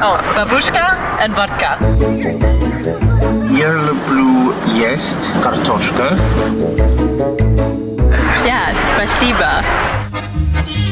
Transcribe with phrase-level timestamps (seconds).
[0.00, 1.78] О, бабушка и водка.
[3.50, 6.16] Я люблю есть картошка.
[8.42, 9.62] Да, спасибо.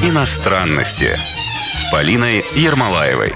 [0.02, 1.16] Иностранности
[1.72, 3.34] с Полиной Ермолаевой.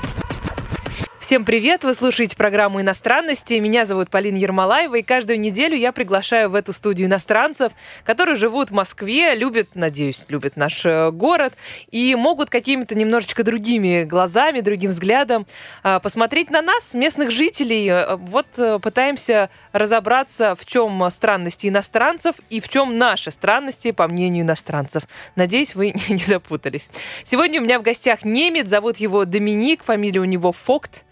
[1.27, 1.82] Всем привет!
[1.82, 3.54] Вы слушаете программу «Иностранности».
[3.54, 7.72] Меня зовут Полина Ермолаева, и каждую неделю я приглашаю в эту студию иностранцев,
[8.04, 11.54] которые живут в Москве, любят, надеюсь, любят наш э, город,
[11.91, 15.48] и могут какими-то немножечко другими глазами, другим взглядом
[15.83, 17.88] э, посмотреть на нас, местных жителей.
[17.88, 18.47] Э, вот
[18.80, 25.02] пытаемся разобраться, в чем странности иностранцев и в чем наши странности, по мнению иностранцев.
[25.34, 26.88] Надеюсь, вы не запутались.
[27.24, 31.02] Сегодня у меня в гостях немец, зовут его Доминик, фамилия у него Фокт.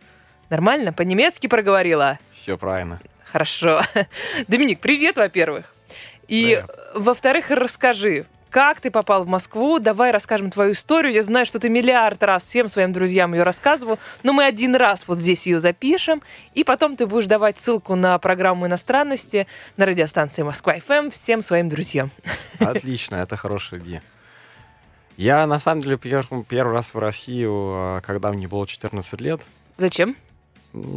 [0.50, 0.92] Нормально?
[0.92, 2.18] По-немецки проговорила?
[2.32, 3.00] Все правильно.
[3.24, 3.80] Хорошо.
[4.48, 5.74] Доминик, привет, во-первых.
[6.28, 6.62] И,
[6.94, 9.80] во-вторых, расскажи, как ты попал в Москву?
[9.80, 11.12] Давай расскажем твою историю.
[11.12, 15.08] Я знаю, что ты миллиард раз всем своим друзьям ее рассказывал, но мы один раз
[15.08, 16.22] вот здесь ее запишем,
[16.54, 21.68] и потом ты будешь давать ссылку на программу иностранности на радиостанции Москва ФМ всем своим
[21.68, 22.12] друзьям.
[22.60, 24.04] Отлично, это хорошая идея.
[25.16, 29.40] Я, на самом деле, первый раз в Россию, а, когда мне было 14 лет.
[29.78, 30.16] Зачем?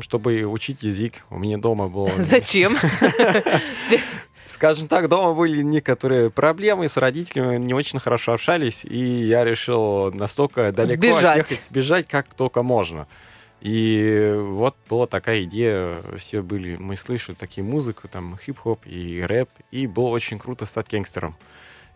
[0.01, 1.25] Чтобы учить язык.
[1.29, 2.11] У меня дома было...
[2.17, 2.77] Зачем?
[4.45, 10.11] Скажем так, дома были некоторые проблемы с родителями, не очень хорошо общались, и я решил
[10.13, 11.41] настолько далеко сбежать.
[11.41, 13.07] отъехать, сбежать, как только можно.
[13.59, 19.49] И вот была такая идея, все были, мы слышали такие музыку, там хип-хоп и рэп,
[19.71, 21.35] и было очень круто стать гангстером.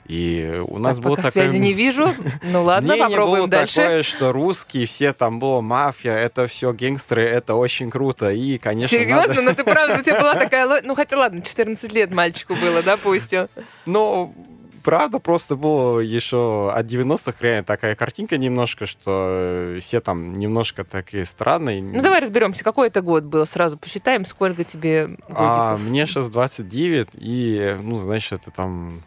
[0.07, 1.47] И у нас так, было пока такое...
[1.47, 2.13] связи не вижу.
[2.44, 3.75] Ну ладно, попробуем было дальше.
[3.75, 8.31] такое, что русские, все там было мафия, это все гангстеры, это очень круто.
[8.31, 9.27] И, конечно, Серьезно?
[9.27, 9.41] Надо...
[9.41, 10.81] Ну ты правда, у тебя была такая...
[10.83, 13.47] Ну хотя ладно, 14 лет мальчику было, допустим.
[13.85, 14.33] Ну,
[14.81, 21.25] правда, просто было еще от 90-х реально такая картинка немножко, что все там немножко такие
[21.25, 21.81] странные.
[21.81, 25.27] Ну, давай разберемся, какой это год был, сразу посчитаем, сколько тебе годиков.
[25.38, 29.03] А, мне сейчас 29, и, ну, значит, это там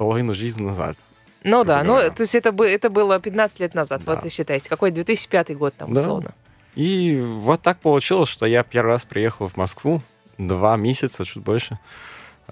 [0.00, 0.96] половину жизни назад.
[1.44, 4.14] Ну да, ну то есть это, это было 15 лет назад, да.
[4.14, 6.32] вот и считайте, какой 2005 год там условно.
[6.74, 6.82] Да.
[6.82, 10.00] И вот так получилось, что я первый раз приехал в Москву,
[10.38, 11.78] два месяца, чуть больше.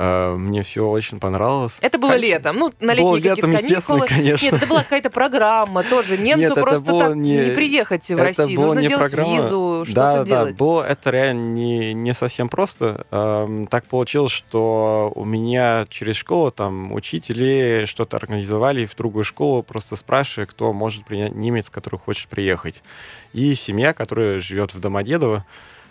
[0.01, 1.77] Э, мне все очень понравилось.
[1.81, 2.29] Это было конечно.
[2.29, 4.45] летом, ну, на летние летом, естественно, конечно.
[4.45, 6.17] Нет, это была какая-то программа тоже.
[6.17, 8.61] Немцу Нет, просто так не, не приехать в это Россию.
[8.61, 9.37] Нужно не делать программа.
[9.37, 10.51] визу, что-то да, делать.
[10.51, 13.07] Да, было это реально не, не совсем просто.
[13.11, 19.65] Эм, так получилось, что у меня через школу там учители что-то организовали в другую школу,
[19.65, 22.85] просто спрашивая, кто может принять немец, который хочет приехать.
[23.33, 25.45] И семья, которая живет в Домодедово,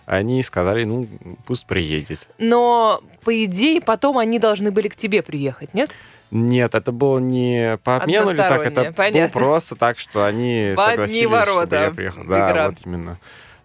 [0.07, 1.05] они сказали, ну,
[1.45, 2.29] пусть приедет.
[2.39, 5.91] Но, по идее, потом они должны были к тебе приехать, нет?
[6.31, 9.19] Нет, это было не по обмену или так, это понятно.
[9.19, 12.23] было просто так, что они по согласились, ворота чтобы я приехал.
[12.23, 12.69] Да, игра.
[12.69, 13.19] вот именно.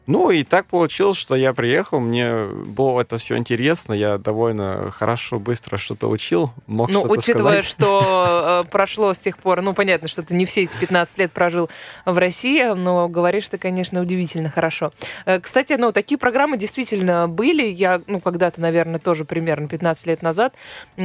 [0.06, 5.38] Ну и так получилось, что я приехал, мне было это все интересно, я довольно хорошо,
[5.38, 7.70] быстро что-то учил, мог ну, что-то учитывая, сказать.
[7.70, 11.32] что э, прошло с тех пор, ну, понятно, что ты не все эти 15 лет
[11.32, 11.70] прожил
[12.04, 14.92] в России, но говоришь ты, конечно, удивительно хорошо.
[15.24, 20.22] Э, кстати, ну, такие программы действительно были, я, ну, когда-то, наверное, тоже примерно 15 лет
[20.22, 20.54] назад,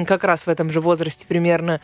[0.08, 1.82] как раз в этом же возрасте примерно,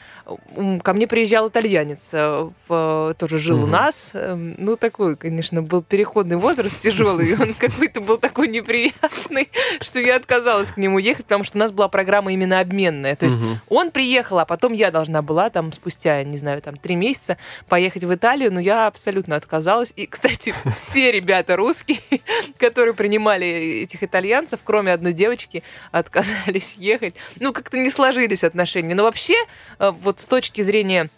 [0.81, 3.65] ко мне приезжал итальянец, э, тоже жил угу.
[3.65, 8.47] у нас, эм, ну, такой, конечно, был переходный возраст, тяжелый, тяжелый, он какой-то был такой
[8.47, 9.49] неприятный,
[9.81, 13.15] что я отказалась к нему ехать, потому что у нас была программа именно обменная.
[13.15, 13.57] То есть угу.
[13.69, 17.37] он приехал, а потом я должна была там спустя, не знаю, там три месяца
[17.67, 19.93] поехать в Италию, но я абсолютно отказалась.
[19.95, 21.99] И, кстати, все ребята русские,
[22.57, 27.15] которые принимали этих итальянцев, кроме одной девочки, отказались ехать.
[27.39, 28.95] Ну, как-то не сложились отношения.
[28.95, 29.35] Но вообще,
[29.79, 31.09] э, вот с точки зрения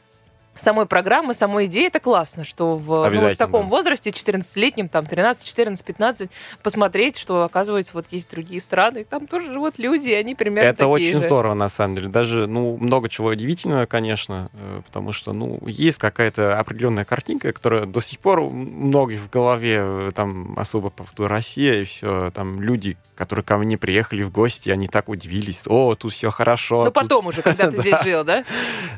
[0.55, 5.45] самой программы, самой идеи, это классно, что в, ну, в таком возрасте, 14-летнем, там, 13,
[5.47, 6.29] 14, 15,
[6.63, 10.69] посмотреть, что, оказывается, вот есть другие страны, и там тоже живут люди, и они примерно
[10.69, 11.27] Это такие очень же.
[11.27, 12.07] здорово, на самом деле.
[12.09, 17.85] Даже, ну, много чего удивительного, конечно, э, потому что, ну, есть какая-то определенная картинка, которая
[17.85, 22.31] до сих пор у многих в голове, э, там, особо по поводу России, и все,
[22.33, 26.85] там, люди, которые ко мне приехали в гости, они так удивились, о, тут все хорошо.
[26.85, 28.43] Ну, потом уже, когда ты здесь жил, да?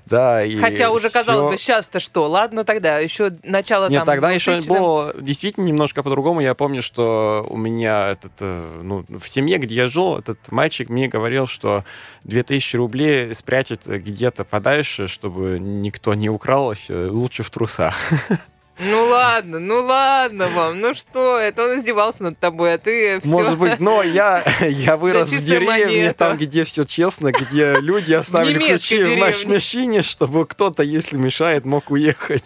[0.06, 0.44] Да.
[0.60, 2.30] Хотя уже казалось бы, сейчас-то что?
[2.30, 4.06] Ладно тогда, еще начало Нет, там...
[4.06, 6.42] тогда еще было действительно немножко по-другому.
[6.42, 10.90] Я помню, что у меня этот, э, ну, в семье, где я жил, этот мальчик
[10.90, 11.84] мне говорил, что
[12.24, 17.96] 2000 рублей спрятать где-то подальше, чтобы никто не украл, лучше в трусах.
[18.80, 23.30] Ну ладно, ну ладно вам, ну что, это он издевался над тобой, а ты все...
[23.30, 26.18] Может быть, но я, я вырос в деревне, монету.
[26.18, 29.54] там, где все честно, где люди оставили ключи в деревне.
[29.54, 32.46] машине, чтобы кто-то, если мешает, мог уехать.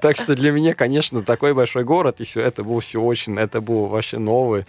[0.00, 3.60] Так что для меня, конечно, такой большой город, и все это было все очень, это
[3.60, 4.66] было вообще новое,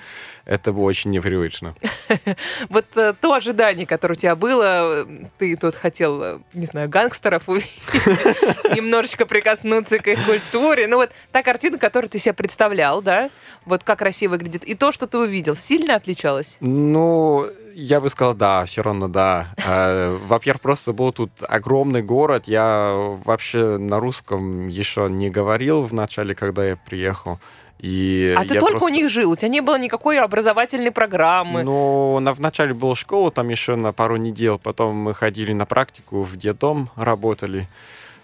[0.47, 1.75] это было очень непривычно.
[2.69, 5.05] Вот э, то ожидание, которое у тебя было,
[5.38, 7.69] ты тут хотел, э, не знаю, гангстеров увидеть,
[8.75, 10.88] немножечко прикоснуться к их культуре.
[10.88, 13.29] Ну вот та картина, которую ты себе представлял, да,
[13.65, 16.57] вот как Россия выглядит, и то, что ты увидел, сильно отличалось?
[16.61, 19.47] Ну, я бы сказал, да, все равно да.
[19.57, 22.47] Э, Во-первых, просто был тут огромный город.
[22.47, 22.94] Я
[23.25, 27.39] вообще на русском еще не говорил в начале, когда я приехал.
[27.79, 31.63] И А ты только у просто- них жил, у тебя не было никакой образовательной программы.
[31.63, 36.24] Ну, на, вначале была школа, там еще на пару недель, потом мы ходили на практику
[36.24, 37.68] в детдом, работали.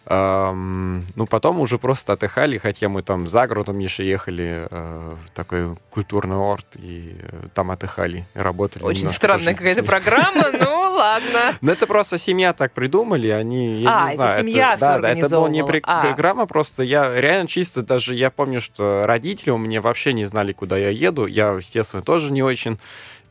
[0.05, 5.75] Ну, потом уже просто отдыхали, хотя мы там за городом еще ехали э, в такой
[5.89, 8.83] культурный орт, и э, там отдыхали, и работали.
[8.83, 11.53] Очень странная какая-то программа, ну ладно.
[11.61, 14.41] Ну, это просто семья так придумали, они, я А, не это знаю.
[14.41, 16.01] семья всё да, да, это была не А.
[16.01, 20.51] программа, просто я реально чисто даже, я помню, что родители у меня вообще не знали,
[20.51, 22.77] куда я еду, я, естественно, тоже не очень.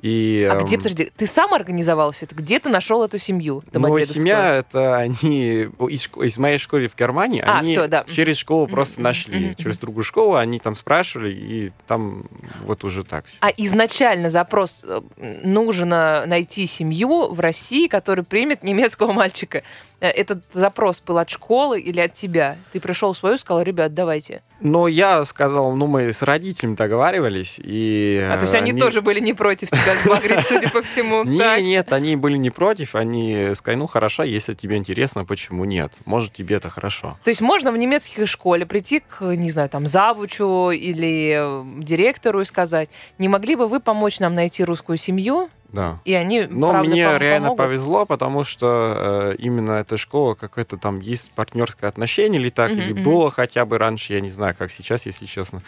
[0.03, 2.35] И, А где, эм, подожди, ты сам организовал все это?
[2.35, 3.63] Где ты нашел эту семью?
[3.73, 8.05] Ну, семья, это они из, из моей школы в Германии, А, они всё, да.
[8.11, 12.25] через школу просто нашли, через другую школу, они там спрашивали, и там
[12.63, 13.27] вот уже так.
[13.39, 15.03] А изначально запрос э,
[15.45, 19.63] нужно найти семью в России, которая примет немецкого мальчика.
[20.03, 22.57] Э, Этот запрос был от школы или от тебя?
[22.73, 24.43] Ты пришел в свою, сказал, ребят, давайте.
[24.61, 28.21] Но я сказал, ну, мы с родителями договаривались, и...
[28.29, 31.23] А то есть они, тоже были не против тебя сбагрить, судя по всему.
[31.23, 31.63] Не, Так.
[31.63, 35.93] нет, они были не против, они сказали, ну, хорошо, если тебе интересно, почему нет?
[36.05, 37.17] Может, тебе это хорошо.
[37.23, 42.41] То есть можно в немецкой школе прийти к, не знаю, там, завучу или э, директору
[42.41, 45.49] и сказать, не могли бы вы помочь нам найти русскую семью?
[45.73, 46.01] Да.
[46.05, 47.65] И они, Но правда, мне реально помогут?
[47.65, 52.81] повезло, потому что э, именно эта школа, какое-то там есть партнерское отношение или так, Мгм,
[52.81, 55.63] или было хотя бы раньше, я не знаю, как сейчас, если честно.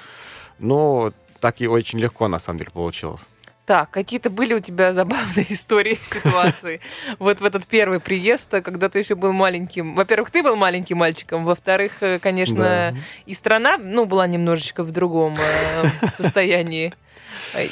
[0.59, 3.27] Но так и очень легко, на самом деле, получилось.
[3.67, 6.81] Так, какие-то были у тебя забавные истории, ситуации?
[7.19, 9.95] Вот в этот первый приезд, э, когда ты еще был маленьким.
[9.95, 11.47] Во-первых, ты был маленьким мальчиком.
[11.47, 12.95] Во-вторых, э, конечно, Да.
[13.25, 16.93] и страна, ну, была немножечко в другом э, состоянии.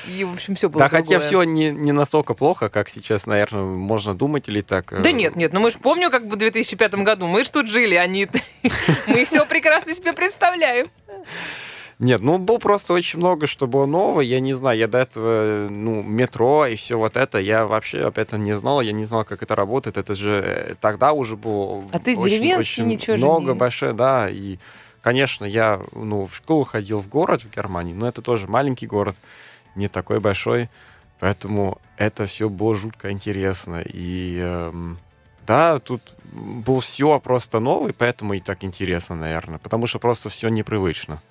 [0.09, 1.21] И, в общем, все было Да, хотя другое.
[1.21, 5.03] все не, не настолько плохо, как сейчас, наверное, можно думать или так.
[5.03, 7.69] Да нет, нет, ну мы же помню, как бы в 2005 году, мы же тут
[7.69, 8.29] жили, они...
[9.09, 10.87] Мы все прекрасно себе представляем.
[12.03, 14.23] Нет, ну, было просто очень много, что было нового.
[14.23, 18.19] Я не знаю, я до этого, ну, метро и все вот это, я вообще об
[18.19, 18.81] этом не знал.
[18.81, 19.97] Я не знал, как это работает.
[19.97, 23.57] Это же э, тогда уже было А ты очень, деревенский, очень ничего же много, не-
[23.57, 24.29] большое, да.
[24.29, 24.59] И,
[25.01, 29.15] конечно, я, ну, в школу ходил в город в Германии, но это тоже маленький город,
[29.77, 30.71] не такой большой.
[31.21, 33.81] Поэтому это все было жутко интересно.
[33.81, 34.99] И эм,
[35.47, 36.03] да, тут
[36.33, 39.59] было все просто новое, поэтому и так интересно, наверное.
[39.59, 41.23] Потому что просто все непривычно.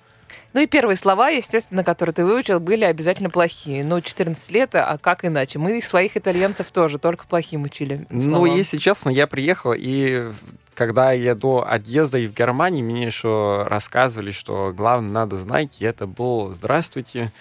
[0.52, 3.84] Ну и первые слова, естественно, которые ты выучил, были обязательно плохие.
[3.84, 5.58] Ну, 14 лет, а как иначе?
[5.58, 8.06] Мы своих итальянцев тоже только плохим учили.
[8.10, 10.30] Ну, если честно, я приехал, и
[10.74, 15.84] когда я до отъезда и в Германии, мне еще рассказывали, что главное надо знать, и
[15.84, 17.32] это был «Здравствуйте,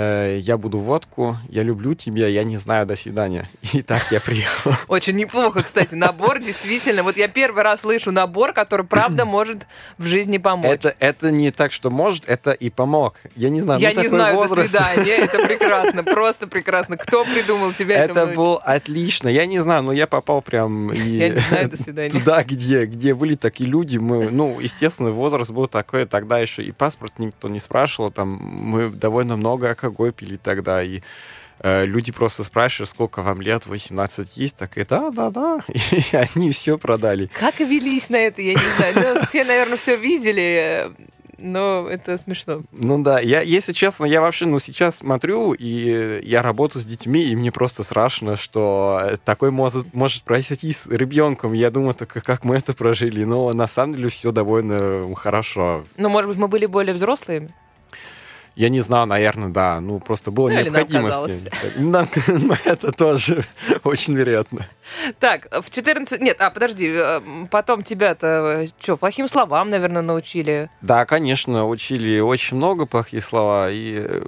[0.00, 3.48] я буду водку, я люблю тебя, я не знаю, до свидания».
[3.72, 4.72] И так я приехал.
[4.88, 7.02] Очень неплохо, кстати, набор, действительно.
[7.02, 9.66] Вот я первый раз слышу набор, который, правда, может
[9.98, 10.70] в жизни помочь.
[10.70, 13.16] Это, это не так, что может, это и помог.
[13.36, 14.72] Я не знаю, я ну, не знаю, возраст.
[14.72, 15.16] до свидания.
[15.16, 16.96] Это прекрасно, просто прекрасно.
[16.96, 19.28] Кто придумал тебя Это было отлично.
[19.28, 22.10] Я не знаю, но я попал прям и Я не знаю, до свидания.
[22.10, 23.98] туда, где, где были такие люди.
[23.98, 28.10] Мы, ну, естественно, возраст был такой, тогда еще и паспорт никто не спрашивал.
[28.10, 31.00] Там мы довольно много алкоголь пили тогда, и
[31.60, 36.16] э, люди просто спрашивают, сколько вам лет, 18 есть, так и да, да, да, и
[36.16, 37.30] они все продали.
[37.38, 39.16] Как велись на это, я не знаю.
[39.16, 41.04] Ну, все, наверное, все видели, э,
[41.38, 42.62] но это смешно.
[42.72, 47.22] Ну да, я, если честно, я вообще, ну, сейчас смотрю, и я работаю с детьми,
[47.22, 51.52] и мне просто страшно, что такой может, может произойти с ребенком.
[51.52, 53.24] Я думаю, только как мы это прожили.
[53.24, 55.84] Но на самом деле все довольно хорошо.
[55.96, 57.54] Ну, может быть, мы были более взрослыми?
[58.58, 59.80] Я не знаю, наверное, да.
[59.80, 61.48] Ну, просто было Ну, нам необходимости.
[61.76, 62.08] Нам-
[62.64, 63.44] Это тоже
[63.84, 64.66] очень вероятно.
[65.20, 66.20] Так, в 14...
[66.20, 67.20] Нет, а, подожди, э,
[67.52, 70.70] потом тебя-то что, плохим словам, наверное, научили?
[70.80, 73.70] Да, конечно, учили очень много плохих слова.
[73.70, 74.22] И, э,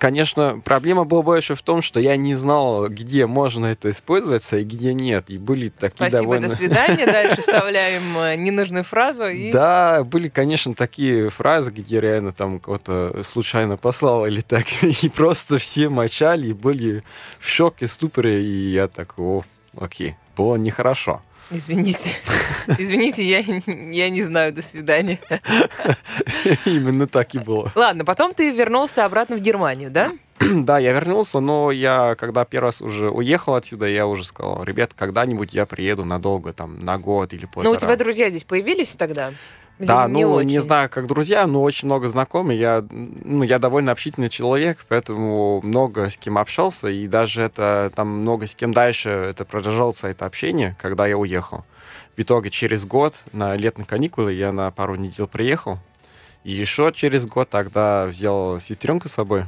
[0.00, 4.64] конечно, проблема была больше в том, что я не знал, где можно это использоваться и
[4.64, 5.30] где нет.
[5.30, 6.48] И были такие Спасибо, довольно...
[6.48, 7.06] до свидания.
[7.12, 9.28] Дальше вставляем э, ненужную фразу.
[9.28, 9.52] И...
[9.52, 15.58] Да, были, конечно, такие фразы, где реально там кого-то случайно послал или так, и просто
[15.58, 17.02] все мочали, и были
[17.38, 19.44] в шоке, ступоре, и я так, о,
[19.76, 21.22] окей, было нехорошо.
[21.50, 22.10] Извините.
[22.78, 25.18] Извините, я, я не знаю, до свидания.
[26.66, 27.72] Именно так и было.
[27.74, 30.12] Ладно, потом ты вернулся обратно в Германию, да?
[30.40, 34.92] Да, я вернулся, но я, когда первый раз уже уехал отсюда, я уже сказал, ребят,
[34.94, 37.70] когда-нибудь я приеду надолго, там, на год или полтора.
[37.70, 39.32] Ну, у тебя друзья здесь появились тогда?
[39.78, 40.48] Да, не ну, очень?
[40.48, 42.58] не знаю, как друзья, но очень много знакомых.
[42.58, 48.08] Я, ну, я довольно общительный человек, поэтому много с кем общался, и даже это, там,
[48.08, 51.64] много с кем дальше это продолжалось, это общение, когда я уехал.
[52.16, 55.78] В итоге через год на летные каникулы я на пару недель приехал,
[56.42, 59.44] и еще через год тогда взял сестренку с собой.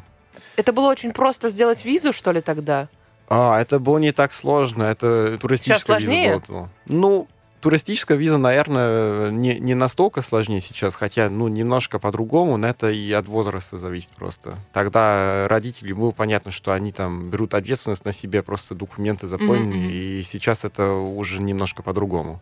[0.57, 2.89] Это было очень просто сделать визу, что ли, тогда?
[3.29, 6.43] А, это было не так сложно, это туристическая виза сложнее?
[6.47, 6.69] была.
[6.87, 7.29] Ну,
[7.61, 13.13] туристическая виза, наверное, не, не настолько сложнее сейчас, хотя, ну, немножко по-другому, но это и
[13.13, 14.59] от возраста зависит просто.
[14.73, 19.91] Тогда родители, было понятно, что они там берут ответственность на себе, просто документы заполнены, мгм.
[19.91, 22.41] и сейчас это уже немножко по-другому.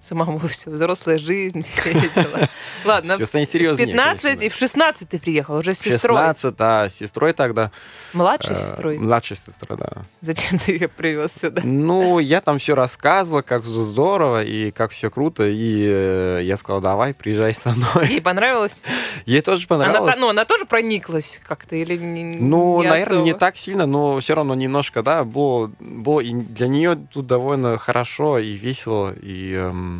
[0.00, 2.48] Самому все, взрослая жизнь, все дела.
[2.84, 3.86] Ладно, Все станет в серьезнее.
[3.88, 4.44] 15 конечно.
[4.44, 6.16] и в 16 ты приехал уже с сестрой.
[6.16, 7.72] 16, да, с сестрой тогда.
[8.12, 8.98] Младшей э, сестрой.
[8.98, 10.04] Младшая сестра, да.
[10.20, 11.62] Зачем ты ее привез сюда?
[11.64, 15.46] Ну, я там все рассказывал, как здорово и как все круто.
[15.48, 18.08] И э, я сказал, давай, приезжай со мной.
[18.08, 18.82] Ей понравилось?
[19.26, 20.14] Ей тоже Она, понравилось.
[20.18, 23.40] ну, она тоже прониклась как-то или не, Ну, не наверное, не особо?
[23.40, 28.38] так сильно, но все равно немножко, да, было, было и для нее тут довольно хорошо
[28.38, 29.12] и весело.
[29.20, 29.97] И эм,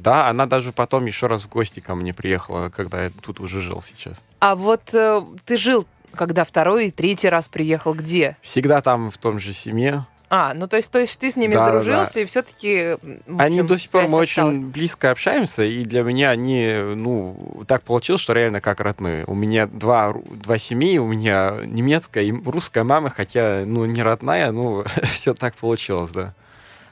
[0.00, 3.60] да, она даже потом еще раз в гости ко мне приехала, когда я тут уже
[3.60, 4.22] жил сейчас.
[4.40, 8.36] А вот э, ты жил, когда второй и третий раз приехал, где?
[8.42, 10.06] Всегда там в том же семье.
[10.32, 12.96] А, ну то есть, то есть ты с ними Да, да, сдружился, и все-таки...
[13.36, 18.22] Они до сих пор мы очень близко общаемся, и для меня они, ну, так получилось,
[18.22, 19.24] что реально как родные.
[19.26, 24.52] У меня два, два семьи, у меня немецкая и русская мама, хотя, ну, не родная,
[24.52, 26.32] ну, все так получилось, да.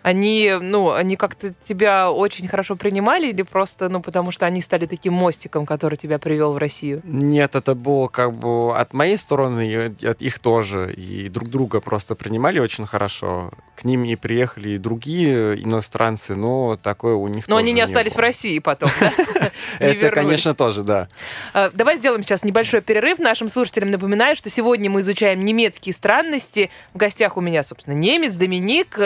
[0.03, 4.87] Они, ну, они как-то тебя очень хорошо принимали или просто, ну, потому что они стали
[4.87, 7.03] таким мостиком, который тебя привел в Россию?
[7.05, 10.93] Нет, это было как бы от моей стороны и от их тоже.
[10.93, 13.51] И друг друга просто принимали очень хорошо.
[13.77, 18.13] К ним и приехали и другие иностранцы, но такое у них Но они не остались
[18.13, 18.19] было.
[18.19, 18.91] в России потом?
[19.81, 21.09] Не Это, конечно, тоже, да.
[21.53, 23.19] А, Давай сделаем сейчас небольшой перерыв.
[23.19, 26.71] Нашим слушателям напоминаю, что сегодня мы изучаем немецкие странности.
[26.95, 28.99] В гостях у меня, собственно, немец Доминик.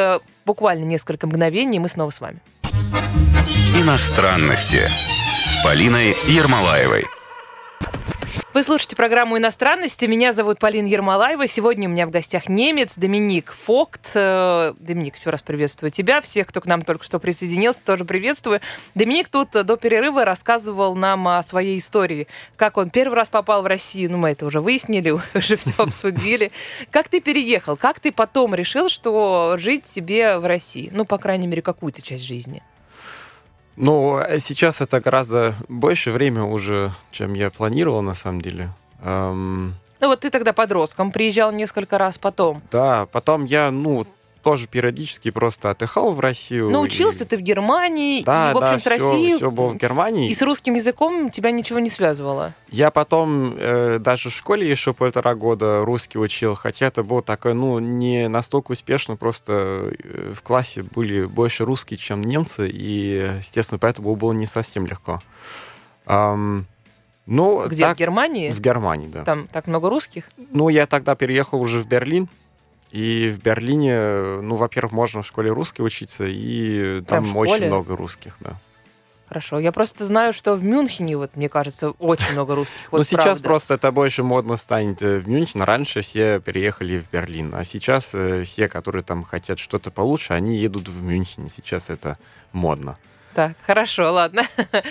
[0.44, 2.40] Буквально несколько мгновений, и мы снова с вами.
[3.78, 4.80] Иностранности
[5.44, 7.06] с Полиной Ермолаевой.
[8.54, 10.04] Вы слушаете программу «Иностранности».
[10.04, 11.46] Меня зовут Полина Ермолаева.
[11.46, 14.10] Сегодня у меня в гостях немец Доминик Фокт.
[14.14, 16.20] Э, Доминик, еще раз приветствую тебя.
[16.20, 18.60] Всех, кто к нам только что присоединился, тоже приветствую.
[18.94, 22.28] Доминик тут до перерыва рассказывал нам о своей истории.
[22.56, 24.10] Как он первый раз попал в Россию.
[24.10, 26.52] Ну, мы это уже выяснили, уже все обсудили.
[26.90, 27.78] Как ты переехал?
[27.78, 30.90] Как ты потом решил, что жить тебе в России?
[30.92, 32.62] Ну, по крайней мере, какую-то часть жизни.
[33.76, 38.68] Ну, сейчас это гораздо больше время уже, чем я планировал, на самом деле.
[39.02, 42.62] Эм, Ну, вот ты тогда подростком приезжал несколько раз потом.
[42.70, 44.06] да, потом я, ну,
[44.42, 46.70] тоже периодически просто отдыхал в Россию.
[46.70, 49.76] Научился и- ты в Германии, Да, и, в общем, да, с Россией все, было в
[49.76, 50.28] Германии.
[50.28, 52.54] И с русским языком тебя ничего не связывало.
[52.68, 57.54] Я потом э, даже в школе еще полтора года русский учил, хотя это было такое,
[57.54, 63.78] ну, не настолько успешно, просто э, в классе были больше русские, чем немцы, и, естественно,
[63.78, 65.22] поэтому было не совсем легко.
[66.06, 66.66] Ам,
[67.26, 67.84] ну, Где?
[67.84, 68.50] так, в Германии?
[68.50, 69.24] в Германии, да.
[69.24, 70.24] Там так много русских?
[70.50, 72.28] Ну, я тогда переехал уже в Берлин,
[72.92, 77.96] и в Берлине, ну, во-первых, можно в школе русский учиться, и Прям там очень много
[77.96, 78.58] русских, да.
[79.32, 79.58] Хорошо.
[79.58, 82.76] Я просто знаю, что в Мюнхене, вот, мне кажется, очень много русских.
[82.90, 83.42] Вот ну, сейчас правда.
[83.44, 85.62] просто это больше модно станет э, в Мюнхен.
[85.62, 90.58] Раньше все переехали в Берлин, а сейчас э, все, которые там хотят что-то получше, они
[90.58, 91.48] едут в Мюнхен.
[91.48, 92.18] Сейчас это
[92.52, 92.98] модно.
[93.34, 94.42] Так, хорошо, ладно.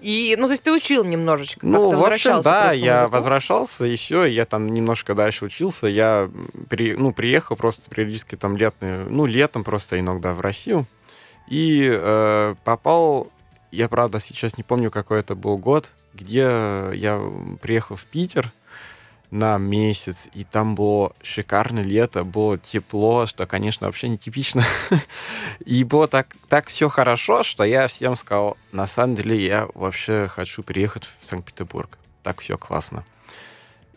[0.00, 3.12] И, ну, то есть ты учил немножечко, Ну, как-то в общем, да, я языку?
[3.12, 5.86] возвращался, и все, я там немножко дальше учился.
[5.88, 6.30] Я
[6.68, 10.86] при, ну, приехал просто периодически там летные, ну, летом просто иногда в Россию.
[11.48, 13.30] И э, попал,
[13.72, 16.40] я, правда, сейчас не помню, какой это был год, где
[16.94, 17.20] я
[17.60, 18.52] приехал в Питер.
[19.30, 24.64] На месяц, и там было шикарное лето, было тепло, что, конечно, вообще нетипично.
[25.64, 30.28] И было так, так все хорошо, что я всем сказал, на самом деле я вообще
[30.28, 31.98] хочу переехать в Санкт-Петербург.
[32.22, 33.04] Так все классно.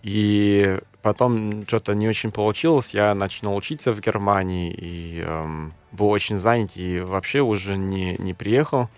[0.03, 6.37] И потом что-то не очень получилось, я начал учиться в Германии, и эм, был очень
[6.37, 8.89] занят, и вообще уже не, не приехал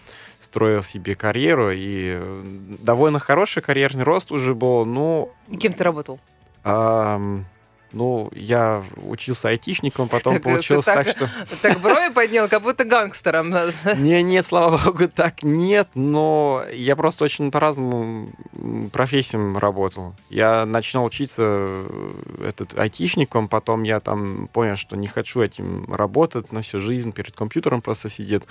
[0.44, 2.44] строил себе карьеру, и э,
[2.80, 5.32] довольно хороший карьерный рост уже был, ну...
[5.48, 6.20] И кем ты работал?
[6.64, 7.46] Эм,
[7.94, 11.30] ну, я учился айтишником, потом Так, получилось так, так- что...
[11.62, 13.50] Так брови поднял, как будто гангстером.
[13.98, 20.16] Не, нет, слава богу, так нет, но я просто очень по разным м, профессиям работал.
[20.30, 22.14] Я начал учиться э,
[22.50, 27.36] этот айтишником, потом я там понял, что не хочу этим работать на всю жизнь, перед
[27.36, 28.44] компьютером просто сидеть.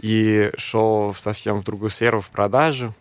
[0.00, 2.92] И шел совсем в другую сферу, в продажи.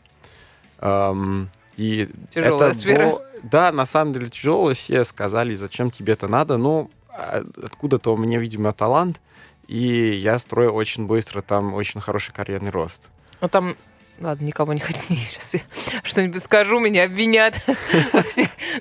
[1.78, 3.06] И Тяжелая это сфера.
[3.12, 4.74] было- да, на самом деле тяжело.
[4.74, 6.58] Все сказали, зачем тебе это надо.
[6.58, 9.22] Ну, а- откуда-то у меня, видимо, талант.
[9.68, 13.10] И я строил очень быстро, там очень хороший карьерный рост.
[13.42, 13.76] Ну там,
[14.20, 15.00] ладно, никого не хочу.
[15.10, 15.60] Сейчас я
[16.04, 17.56] что-нибудь скажу, меня обвинят.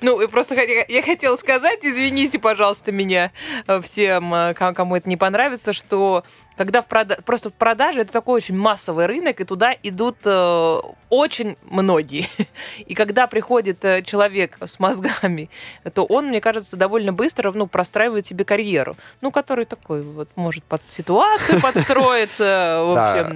[0.01, 3.31] Ну, просто я хотела сказать, извините, пожалуйста, меня
[3.65, 6.23] э, всем, э, ко- кому это не понравится, что
[6.55, 10.79] когда в прода- просто в продаже это такой очень массовый рынок, и туда идут э,
[11.09, 12.27] очень многие.
[12.85, 15.49] И когда приходит э, человек с мозгами,
[15.93, 18.97] то он, мне кажется, довольно быстро ну, простраивает себе карьеру.
[19.21, 22.83] Ну, который такой вот может под ситуацию подстроиться.
[22.93, 23.31] Да,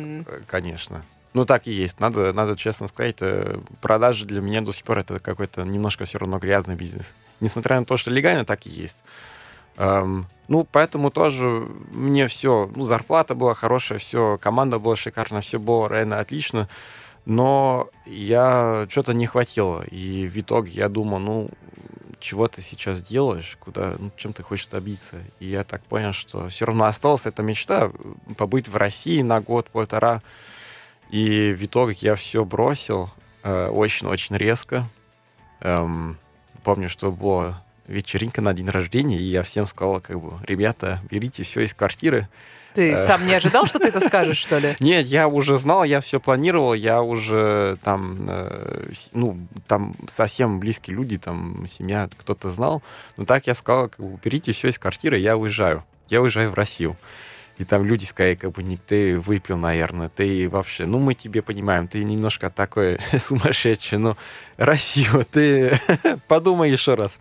[0.48, 1.03] конечно.
[1.34, 2.00] Ну, так и есть.
[2.00, 6.18] Надо, надо честно сказать, э, продажи для меня до сих пор это какой-то немножко все
[6.18, 7.14] равно грязный бизнес.
[7.40, 8.98] Несмотря на то, что легально, так и есть.
[9.78, 11.46] Эм, ну, поэтому тоже
[11.92, 16.68] мне все, ну, зарплата была хорошая, все, команда была шикарная, все было реально отлично,
[17.26, 21.50] но я что-то не хватило, и в итоге я думал, ну,
[22.20, 25.18] чего ты сейчас делаешь, куда, ну, чем ты хочешь добиться.
[25.40, 27.92] И я так понял, что все равно осталась эта мечта
[28.38, 30.22] побыть в России на год-полтора.
[31.12, 33.10] И в итоге я все бросил
[33.44, 34.88] э, очень-очень резко.
[35.60, 36.18] Эм,
[36.63, 41.44] помню, что была вечеринка на день рождения, и я всем сказал, как бы, ребята, берите
[41.44, 42.30] все из квартиры.
[42.74, 42.98] Ты Э.
[43.06, 44.77] сам не ожидал, что ты это скажешь, что ли?
[44.80, 49.38] Нет, я уже знал, я все планировал, я уже там, э, ну,
[49.68, 52.82] там совсем близкие люди, там, семья, кто-то знал.
[53.18, 55.84] Но так я сказал, как бы, берите все из квартиры, я уезжаю.
[56.08, 56.96] Я уезжаю в Россию.
[57.62, 61.44] И там люди сказали, как бы, не ты выпил, наверное, ты вообще, ну, мы тебе
[61.44, 64.18] понимаем, ты немножко такой сумасшедший, но
[64.58, 65.80] Россию, ты
[66.27, 67.20] подумай еще раз.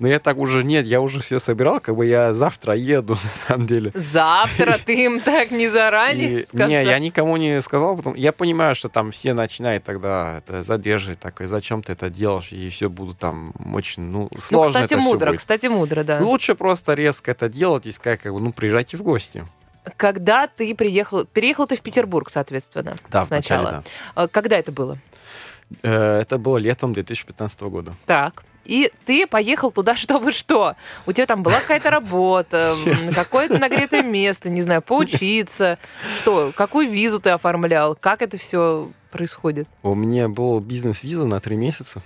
[0.00, 3.18] Но я так уже, нет, я уже все собирал, как бы я завтра еду, на
[3.46, 3.92] самом деле.
[3.94, 6.68] Завтра ты им так не заранее И- сказал?
[6.68, 11.20] Не, я никому не сказал, потом я понимаю, что там все начинают тогда это задерживать,
[11.20, 15.02] такой, зачем ты это делаешь, и все будут там очень, ну, Ну, сложно кстати, это
[15.02, 16.18] мудро, кстати, мудро, да.
[16.20, 19.44] Лучше просто резко это делать и сказать, как бы, ну, приезжайте в гости.
[19.96, 23.60] Когда ты приехал, переехал ты в Петербург, соответственно, Да, сначала.
[23.62, 23.82] вначале,
[24.14, 24.98] А Когда это было?
[25.70, 25.78] да.
[25.82, 27.94] Э, Это было летом 2015 года.
[28.06, 28.44] Так.
[28.64, 30.76] И ты поехал туда, чтобы что?
[31.06, 32.74] У тебя там была какая-то работа,
[33.14, 35.78] какое-то нагретое место, не знаю, поучиться.
[36.18, 36.52] Что?
[36.54, 37.94] Какую визу ты оформлял?
[37.94, 39.66] Как это все происходит?
[39.82, 42.02] У меня был бизнес-виза на три месяца.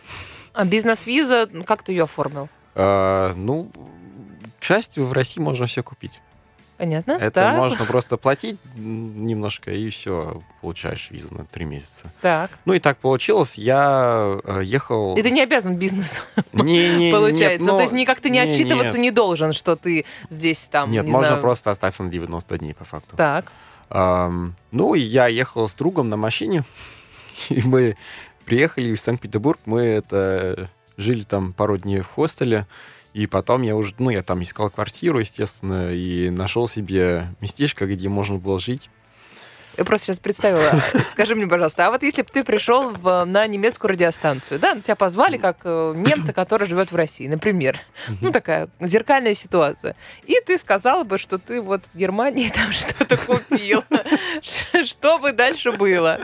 [0.53, 2.49] А бизнес-виза, как ты ее оформил?
[2.75, 3.71] Э, Ну,
[4.61, 6.21] к счастью, в России можно все купить.
[6.83, 7.13] Понятно?
[7.13, 12.13] Это так, можно просто платить немножко, и все, получаешь визу на три месяца.
[12.21, 12.51] так.
[12.65, 15.17] Ну и так получилось, я э, ехал...
[15.17, 16.21] И ты не обязан бизнес,
[16.53, 17.69] Не, не, нет, получается.
[17.69, 19.03] ну, То есть никак ты не не, отчитываться нет.
[19.03, 21.41] не должен, что ты здесь там, Нет, не можно знаю.
[21.41, 23.17] просто остаться на 90 дней, по факту.
[23.17, 23.53] Так.
[23.89, 26.65] Ам, ну, я ехал с другом на машине,
[27.49, 27.97] и мы
[28.45, 32.67] приехали в Санкт-Петербург, мы это жили там пару дней в хостеле,
[33.15, 38.09] и потом я уже, ну, я там искал квартиру, естественно, и нашел себе местечко, где
[38.09, 38.89] можно было жить.
[39.79, 40.71] Я просто сейчас представила.
[41.13, 44.97] Скажи мне, пожалуйста, а вот если бы ты пришел в- на немецкую радиостанцию, да, тебя
[44.97, 47.81] позвали как э, немца, который живет в России, например.
[48.21, 49.97] Ну, такая зеркальная ситуация.
[50.25, 53.83] И ты сказала бы, что ты вот в Германии там что-то купил.
[54.85, 56.21] Что бы дальше было?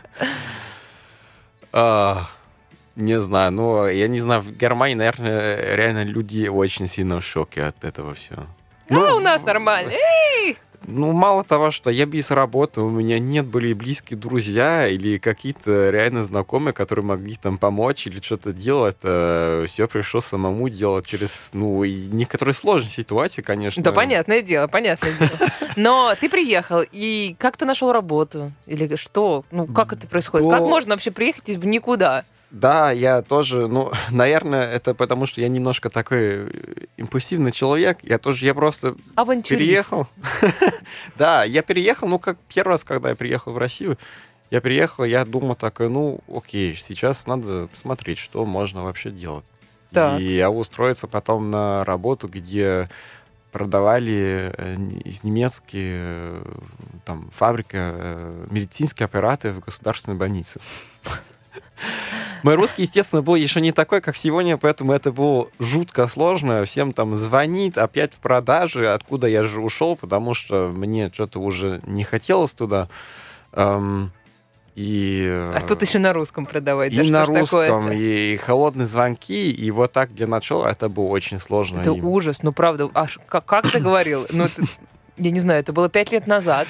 [2.98, 7.62] Не знаю, ну, я не знаю, в Германии, наверное, реально люди очень сильно в шоке
[7.62, 8.46] от этого всего.
[8.90, 9.92] А у нас нормально.
[9.92, 10.58] Эй!
[10.86, 15.90] Ну, мало того, что я без работы, у меня нет были близкие друзья или какие-то
[15.90, 18.96] реально знакомые, которые могли там помочь или что-то делать.
[18.98, 23.80] все пришлось самому делать через, ну, и некоторые сложные ситуации, конечно.
[23.80, 25.50] Да, понятное дело, понятное дело.
[25.76, 28.50] Но ты приехал, и как ты нашел работу?
[28.66, 29.44] Или что?
[29.52, 30.50] Ну, как это происходит?
[30.50, 32.24] Как можно вообще приехать в никуда?
[32.50, 36.50] Да, я тоже, ну, наверное, это потому, что я немножко такой э,
[36.96, 37.98] импульсивный человек.
[38.02, 39.48] Я тоже, я просто Авантюрист.
[39.48, 40.06] переехал.
[41.16, 43.98] Да, я переехал, ну, как первый раз, когда я приехал в Россию,
[44.50, 49.44] я приехал, я думал такой, ну, окей, сейчас надо посмотреть, что можно вообще делать.
[49.90, 50.18] Так.
[50.20, 52.88] И я устроиться потом на работу, где
[53.52, 56.42] продавали э, из немецкие э,
[57.04, 60.60] там фабрика медицинские аппараты в государственной больнице.
[62.42, 66.64] Мой русский, естественно, был еще не такой, как сегодня, поэтому это было жутко сложно.
[66.64, 71.80] Всем там звонит, опять в продаже, откуда я же ушел, потому что мне что-то уже
[71.86, 72.88] не хотелось туда.
[73.52, 74.12] Эм,
[74.74, 76.94] и, А тут еще на русском продавать.
[76.94, 81.06] да и что на русском, и холодные звонки, и вот так для начала это было
[81.06, 81.80] очень сложно.
[81.80, 82.88] Это И- ужас, ну правда.
[82.94, 84.24] А как, как ты говорил?
[84.32, 84.62] Ну, это-
[85.16, 86.68] я не знаю, это было пять лет назад.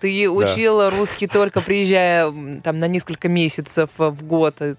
[0.00, 2.32] Ты учил русский только приезжая
[2.62, 4.76] там на несколько месяцев в год э,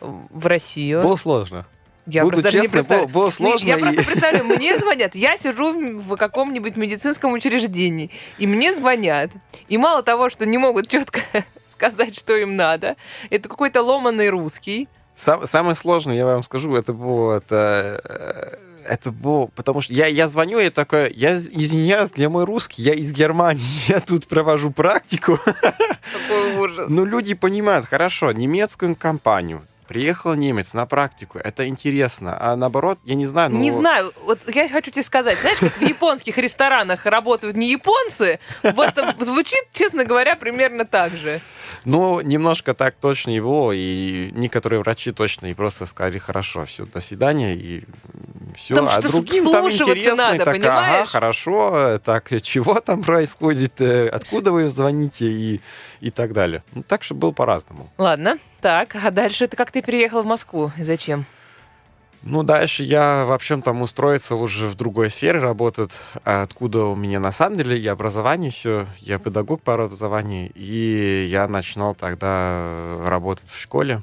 [0.00, 1.00] в Россию.
[1.02, 1.64] Было сложно.
[2.06, 5.14] я буду просто даже не честно, было- было сложно Я и- просто представляю, мне звонят,
[5.14, 9.30] я сижу в каком-нибудь медицинском учреждении, и мне звонят.
[9.68, 11.20] И мало того, что не могут четко
[11.66, 12.96] сказать, что им надо,
[13.30, 14.88] это какой-то ломанный русский.
[15.14, 20.06] Сам- самое сложное, я вам скажу, это было это, э, это было, потому что я,
[20.06, 24.26] я звоню, и такой, я из- извиняюсь, для мой русский, я из Германии, я тут
[24.28, 25.38] провожу практику.
[25.44, 26.86] Какой ужас.
[26.88, 29.62] Ну, люди понимают, хорошо, немецкую компанию,
[29.92, 33.58] приехал немец на практику, это интересно, а наоборот, я не знаю, ну...
[33.58, 38.40] Не знаю, вот я хочу тебе сказать, знаешь, как в японских ресторанах работают не японцы,
[38.62, 41.42] вот звучит, честно говоря, примерно так же.
[41.84, 46.86] Ну, немножко так точно и было, и некоторые врачи точно и просто сказали, хорошо, все,
[46.86, 47.84] до свидания, и
[48.54, 48.74] все.
[48.74, 51.08] Там а что, другим там интересно, надо, так, ага, понимаешь?
[51.08, 55.60] хорошо, э, так, чего там происходит, э, откуда вы звоните и,
[56.00, 56.62] и так далее.
[56.72, 57.90] Ну, так что было по-разному.
[57.98, 61.26] Ладно, так, а дальше ты как ты переехал в Москву и зачем?
[62.24, 65.90] Ну, дальше я вообще там устроиться уже в другой сфере работать,
[66.24, 71.26] а откуда у меня на самом деле и образование все, я педагог по образованию, и
[71.28, 74.02] я начинал тогда работать в школе.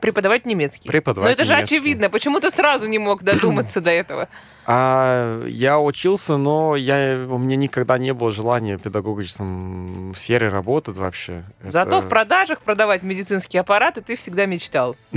[0.00, 0.88] Преподавать немецкий.
[0.88, 1.76] Преподавать Но это же немецкий.
[1.76, 2.10] очевидно.
[2.10, 4.28] Почему ты сразу не мог додуматься до этого?
[4.68, 11.44] А, я учился, но я, у меня никогда не было желания педагогическом сфере работать вообще.
[11.62, 14.96] Зато Это- в продажах продавать медицинские аппараты ты всегда мечтал.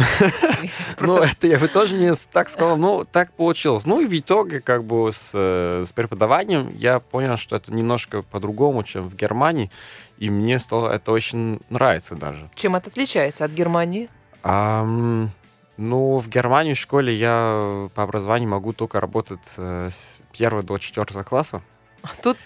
[1.00, 2.78] Ну, это я бы тоже не так сказал.
[2.78, 3.86] Ну, так получилось.
[3.86, 8.84] Ну, и в итоге, как бы, э, с преподаванием я понял, что это немножко по-другому,
[8.84, 9.72] чем в Германии.
[10.18, 12.50] И мне стало это очень нравится даже.
[12.56, 14.10] Чем это отличается от Германии?
[14.43, 15.32] Ам,
[15.78, 20.78] ну, в Германии в школе я по образованию могу только работать э, с первого до
[20.78, 21.62] четвертого класса.
[22.02, 22.38] А Тут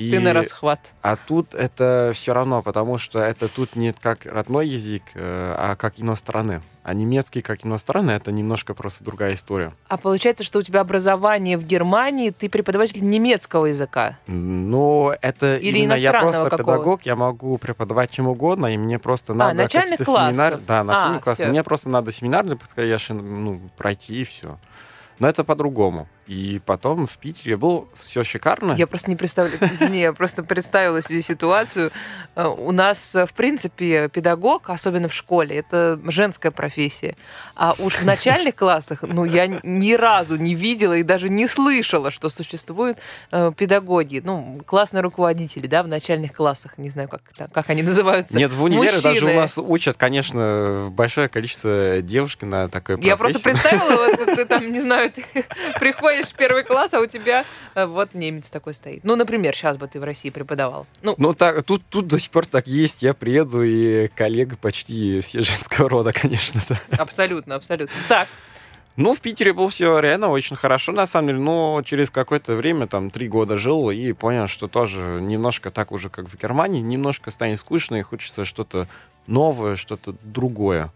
[0.00, 0.92] И- ты на расхват.
[1.02, 5.76] А тут это все равно, потому что это тут не как родной язык, э, а
[5.76, 6.60] как иностранный.
[6.82, 9.72] А немецкий как иностранный это немножко просто другая история.
[9.88, 14.16] А получается, что у тебя образование в Германии, ты преподаватель немецкого языка.
[14.26, 16.56] Но это Или именно я просто какого-то.
[16.64, 20.50] педагог, я могу преподавать чем угодно, и мне просто надо начальных какие-то семинары.
[20.56, 20.66] классов.
[20.66, 21.36] Да, начальный А, класс.
[21.36, 21.46] всё.
[21.48, 24.58] Мне просто надо семинарный подходящий, ну, пройти и все.
[25.18, 26.08] Но это по-другому.
[26.26, 28.74] И потом в Питере был все шикарно.
[28.74, 31.90] Я просто не представляю, извини, я просто представила себе ситуацию.
[32.36, 37.16] Э, У нас, э, в принципе, педагог, особенно в школе, это женская профессия.
[37.56, 42.12] А уж в начальных классах, ну, я ни разу не видела и даже не слышала,
[42.12, 42.98] что существуют
[43.32, 47.82] э, педагоги, ну, классные руководители, да, в начальных классах, не знаю, как, это- как они
[47.82, 48.36] называются.
[48.38, 49.34] Нет, в универе даже у Мужчины.
[49.34, 53.08] нас учат, конечно, большое количество девушек на такой профессии.
[53.08, 55.10] Я просто представила, вот ты там, не знаю,
[55.80, 59.04] приходишь в первый класс, а у тебя э, вот немец такой стоит.
[59.04, 60.86] Ну, например, сейчас бы ты в России преподавал.
[61.02, 63.02] Ну, Ну, так, тут, тут до сих пор так есть.
[63.02, 66.60] Я приеду, и коллега почти все женского рода, конечно.
[66.68, 66.78] да.
[66.98, 67.94] абсолютно, абсолютно.
[68.08, 68.28] Так,
[68.96, 71.40] Ну, в Питере было все реально очень хорошо, на самом деле.
[71.40, 76.10] Но через какое-то время, там, три года жил, и понял, что тоже немножко так уже,
[76.10, 78.88] как в Германии, немножко станет скучно, и хочется что-то
[79.26, 80.92] новое, что-то другое.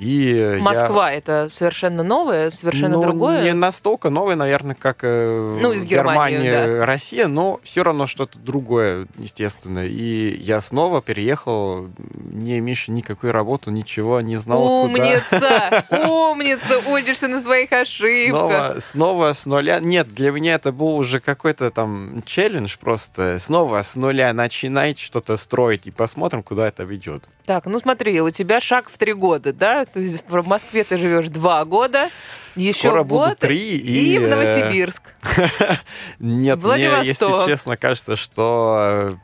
[0.00, 3.42] И я- Москва это совершенно новое, совершенно ну, другое.
[3.42, 8.38] Не настолько новый, наверное, как э, Ну, из Германии, Германия, Россия, но все равно что-то
[8.38, 9.86] другое, естественно.
[9.86, 11.88] И я снова переехал,
[12.32, 15.04] не имеющий никакой работы, ничего, не знал, куда.
[15.04, 15.84] Умница!
[16.08, 16.78] Умница!
[16.88, 18.30] Учишься на своих ошибках.
[18.30, 19.80] Снова, снова с нуля.
[19.80, 23.38] Нет, для меня это был уже какой-то там челлендж просто.
[23.38, 27.24] Снова с нуля начинать что-то строить и посмотрим, куда это ведет.
[27.50, 29.84] Так, ну смотри, у тебя шаг в три года, да?
[29.84, 32.08] То есть в Москве ты живешь два года,
[32.54, 34.14] еще Скоро год, буду три и...
[34.14, 35.02] и в э, Новосибирск.
[36.20, 39.14] Нет, мне, если честно, кажется, что э,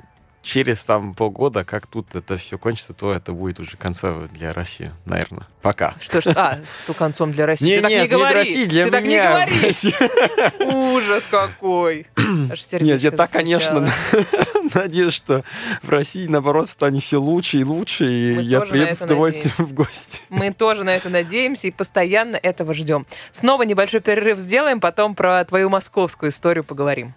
[0.43, 4.91] через там полгода, как тут это все кончится, то это будет уже концом для России,
[5.05, 5.47] наверное.
[5.61, 5.95] Пока.
[6.01, 7.67] Что ж, а, что концом для России?
[7.67, 8.33] Не, ты так нет, не говори.
[8.33, 9.31] для России, для ты так не меня.
[9.31, 10.75] говори.
[10.75, 12.07] Ужас какой.
[12.51, 13.89] Аж Нет, я так, конечно.
[14.75, 15.45] надеюсь, что
[15.83, 19.73] в России, наоборот, станет все лучше и лучше, и Мы я приеду с удовольствием в
[19.73, 20.21] гости.
[20.29, 23.07] Мы тоже на это надеемся и постоянно этого ждем.
[23.33, 27.15] Снова небольшой перерыв сделаем, потом про твою московскую историю поговорим.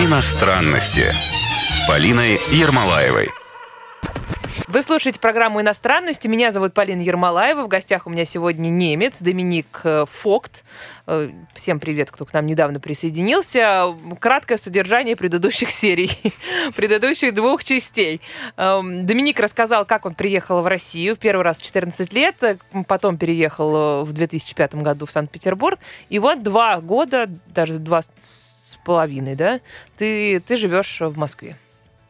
[0.00, 1.04] Иностранности
[1.68, 3.30] с Полиной Ермолаевой.
[4.74, 6.26] Вы слушаете программу «Иностранности».
[6.26, 7.62] Меня зовут Полина Ермолаева.
[7.62, 10.64] В гостях у меня сегодня немец Доминик э, Фокт.
[11.06, 13.94] Э, Всем привет, кто к нам недавно присоединился.
[14.18, 16.10] Краткое содержание предыдущих серий,
[16.76, 18.20] предыдущих двух частей.
[18.56, 21.14] Эм, Доминик рассказал, как он приехал в Россию.
[21.14, 22.58] В первый раз в 14 лет, э,
[22.88, 25.78] потом переехал в 2005 году в Санкт-Петербург.
[26.08, 29.60] И вот два года, даже два с половиной, да,
[29.96, 31.56] ты, ты живешь в Москве.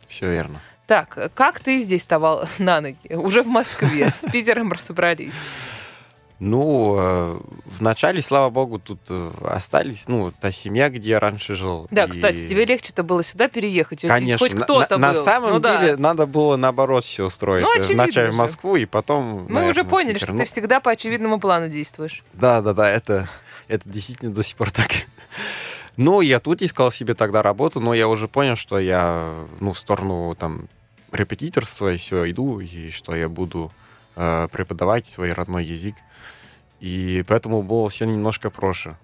[0.08, 0.62] Все верно.
[0.86, 3.12] Так, как ты здесь вставал на ноги?
[3.14, 5.32] Уже в Москве, с Питером разобрались.
[6.40, 11.86] Ну, э, вначале, слава богу, тут э, остались, ну, та семья, где я раньше жил.
[11.92, 14.46] Да, И- кстати, тебе легче-то было сюда переехать, Конечно.
[14.46, 15.16] хоть кто-то на, был.
[15.18, 15.80] на самом Ну да.
[15.80, 17.64] деле надо было наоборот все устроить.
[17.64, 18.34] Ну, Э, Вначале в.
[18.34, 19.24] Москву и потом.
[19.24, 20.26] Мы уже наверное, в поняли, Питер.
[20.26, 22.22] что Ну, ты всегда по очевидному плану действуешь.
[22.34, 23.28] Да, да, да, это,
[23.68, 24.90] это действительно до сих пор так.
[25.96, 29.78] Ну, я тут искал себе тогда работу, но я уже понял, что я ну, в
[29.78, 30.68] сторону там
[31.12, 33.70] репетиторства и все иду, и что я буду
[34.16, 35.94] э, преподавать свой родной язык.
[36.80, 38.96] И поэтому было все немножко проще.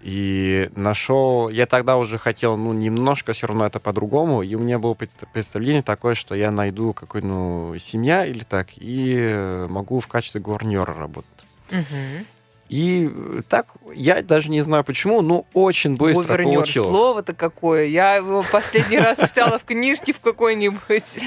[0.00, 4.78] И нашел, я тогда уже хотел, ну, немножко все равно это по-другому, и у меня
[4.78, 9.98] было предста- представление такое, что я найду какой ну, семья или так, и э, могу
[9.98, 11.46] в качестве гувернера работать.
[11.70, 12.26] Мгм.
[12.68, 13.10] И
[13.48, 16.90] так, я даже не знаю почему, но очень быстро Гувернер, получилось.
[16.90, 17.86] слово-то какое.
[17.86, 21.18] Я его последний раз читала в книжке в какой-нибудь.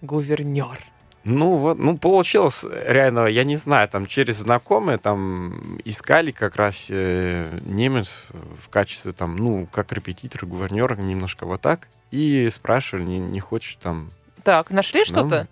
[0.00, 0.78] Гувернер.
[1.22, 6.86] Ну вот, ну получилось реально, я не знаю, там через знакомые там искали как раз
[6.88, 8.24] э, немец
[8.58, 13.76] в качестве там, ну, как репетитор, гувернера, немножко вот так, и спрашивали, не, не хочешь
[13.82, 14.10] там.
[14.44, 15.46] Так, нашли что-то?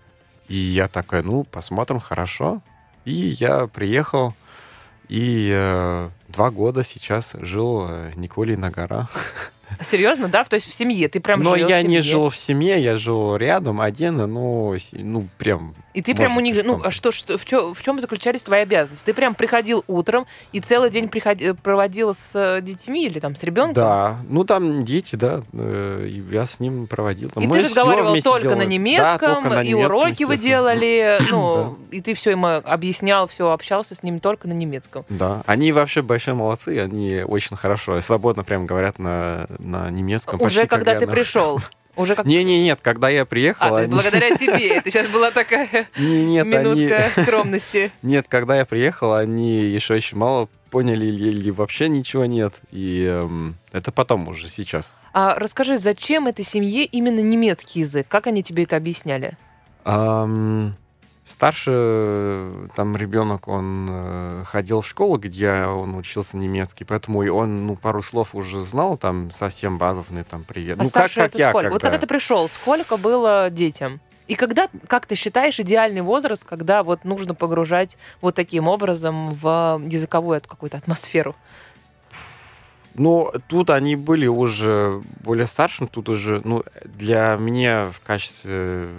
[0.48, 2.62] И я такая, ну, посмотрим, хорошо.
[3.04, 4.34] И я приехал,
[5.08, 9.10] и э, два года сейчас жил э, Николей на горах.
[9.82, 10.44] Серьезно, да?
[10.44, 11.08] То есть в семье.
[11.08, 12.02] Ты прям Но жил в я не семье.
[12.02, 15.74] жил в семье, я жил рядом, один, ну, с- ну, прям...
[15.94, 18.60] И ты прям у них, ну, а что, что в, чем, в чем заключались твои
[18.60, 19.04] обязанности?
[19.06, 23.42] Ты прям приходил утром и целый день приходи- проводил с э, детьми или там с
[23.42, 23.74] ребенком?
[23.74, 27.30] Да, ну там дети, да, э, я с ним проводил.
[27.30, 27.42] Там.
[27.42, 28.58] И ты разговаривал только на делали.
[28.58, 33.26] Да, немецком, только на и немецком, уроки вы делали, ну, и ты все ему объяснял,
[33.26, 35.04] все, общался с ним только на немецком.
[35.08, 40.40] Да, они вообще большие молодцы, они очень хорошо, свободно прям говорят на, на немецком.
[40.40, 41.60] Уже когда ты на- пришел.
[41.98, 42.24] Уже как...
[42.26, 44.68] Не, не, нет, когда я приехал, А, они- благодаря тебе.
[44.76, 47.26] Это сейчас была такая Не, нет, минутка они...
[47.26, 47.90] скромности.
[48.02, 52.60] Нет, когда я приехал, они еще очень мало поняли или, или вообще ничего нет.
[52.70, 54.94] И эм, это потом уже сейчас.
[55.12, 58.06] А расскажи, зачем этой семье именно немецкий язык?
[58.06, 59.36] Как они тебе это объясняли?
[59.84, 60.74] Ам,
[61.28, 67.28] старший э, там ребенок, он э, ходил в школу, где он учился немецкий, поэтому и
[67.28, 70.78] он ну пару слов уже знал, там совсем базовные там привет.
[70.80, 71.70] А ну как как это я, сколько?
[71.70, 74.00] Вот когда- когда ты пришел, сколько было детям?
[74.26, 79.80] И когда, как ты считаешь, идеальный возраст, когда вот нужно погружать вот таким образом в
[79.86, 81.34] языковую эту какую-то атмосферу?
[82.98, 88.90] Ну, тут они были уже более старшим, тут уже, ну, для меня в качестве э,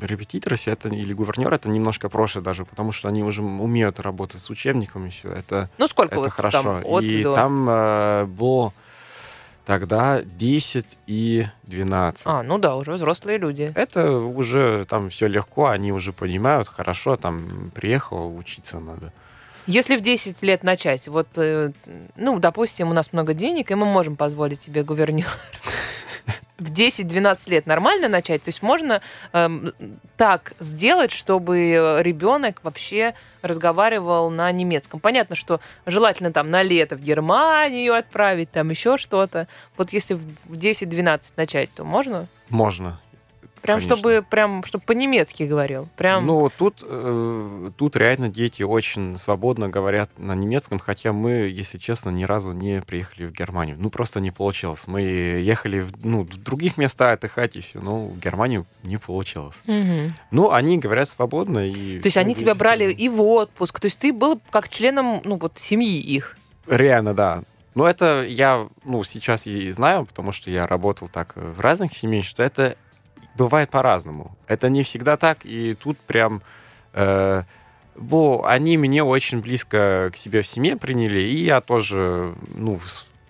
[0.00, 4.50] репетитора это, или гувернера это немножко проще даже, потому что они уже умеют работать с
[4.50, 6.62] учебниками, все это, Ну, сколько это вот хорошо.
[6.62, 7.34] там от И до?
[7.34, 8.72] там э, было
[9.64, 12.22] тогда 10 и 12.
[12.26, 13.70] А, ну да, уже взрослые люди.
[13.74, 19.12] Это уже там все легко, они уже понимают, хорошо, там приехал, учиться надо.
[19.66, 21.70] Если в 10 лет начать, вот, э,
[22.16, 25.28] ну, допустим, у нас много денег, и мы можем позволить тебе гувернер.
[26.58, 28.42] В 10-12 лет нормально начать?
[28.44, 29.72] То есть можно эм,
[30.16, 35.00] так сделать, чтобы ребенок вообще разговаривал на немецком.
[35.00, 39.48] Понятно, что желательно там на лето в Германию отправить, там еще что-то.
[39.76, 42.28] Вот если в 10-12 начать, то можно?
[42.48, 43.00] Можно.
[43.62, 43.96] Прям Конечно.
[43.96, 45.88] чтобы прям чтобы по-немецки говорил.
[45.96, 51.78] Прям Ну, тут, э, тут реально дети очень свободно говорят на немецком, хотя мы, если
[51.78, 53.76] честно, ни разу не приехали в Германию.
[53.78, 54.88] Ну, просто не получилось.
[54.88, 59.56] Мы ехали в, ну, в других местах отдыхать и все, но в Германию не получилось.
[59.66, 60.14] Мгм.
[60.32, 61.64] Ну, они говорят свободно.
[61.64, 63.78] И То есть они тебя брали э, и в отпуск.
[63.78, 66.36] То есть ты был как членом, ну, вот, семьи их.
[66.66, 67.42] Реально, да.
[67.74, 72.24] Но это я, ну, сейчас и знаю, потому что я работал так в разных семьях,
[72.24, 72.76] что это
[73.36, 74.36] бывает по-разному.
[74.46, 76.42] Это не всегда так, и тут прям...
[76.92, 77.42] Э,
[77.94, 82.80] бо они меня очень близко к себе в семье приняли, и я тоже, ну,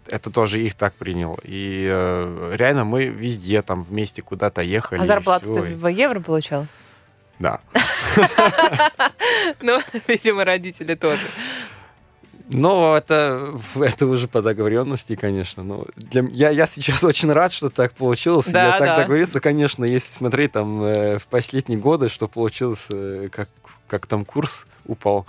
[0.07, 1.39] это тоже их так принял.
[1.43, 5.01] И э, реально мы везде там вместе куда-то ехали.
[5.01, 6.67] А зарплату ты и- в евро получал?
[7.39, 7.61] Да.
[9.61, 11.23] Ну, видимо, родители тоже.
[12.53, 15.63] Ну, это, это уже по договоренности, конечно.
[15.63, 18.47] Но для, м- я, я сейчас очень рад, что так получилось.
[18.47, 18.97] Да, я так да.
[18.99, 23.49] договорился, конечно, если смотреть там э, в последние годы, что получилось, э, как,
[23.89, 25.27] как там курс упал,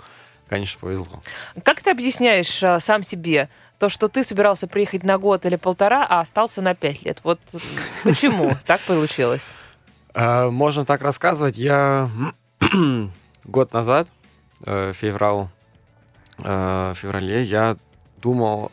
[0.48, 1.22] конечно, повезло.
[1.62, 6.06] Как ты объясняешь а, сам себе то, что ты собирался приехать на год или полтора,
[6.08, 7.20] а остался на пять лет?
[7.24, 7.40] Вот
[8.02, 9.52] почему так получилось?
[10.14, 11.56] А, можно так рассказывать.
[11.56, 12.10] Я
[13.44, 14.08] год назад,
[14.66, 15.53] э, феврал, э,
[16.38, 17.76] в феврале, я
[18.20, 18.70] думал,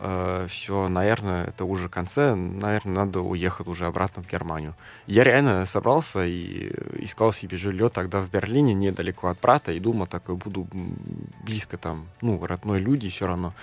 [0.48, 4.76] все, наверное, это уже конце, наверное, надо уехать уже обратно в Германию.
[5.08, 6.72] Я реально собрался и
[7.04, 10.68] искал себе жилье тогда в Берлине, недалеко от брата, и думал, такой буду
[11.44, 13.54] близко там, ну, родной люди все равно.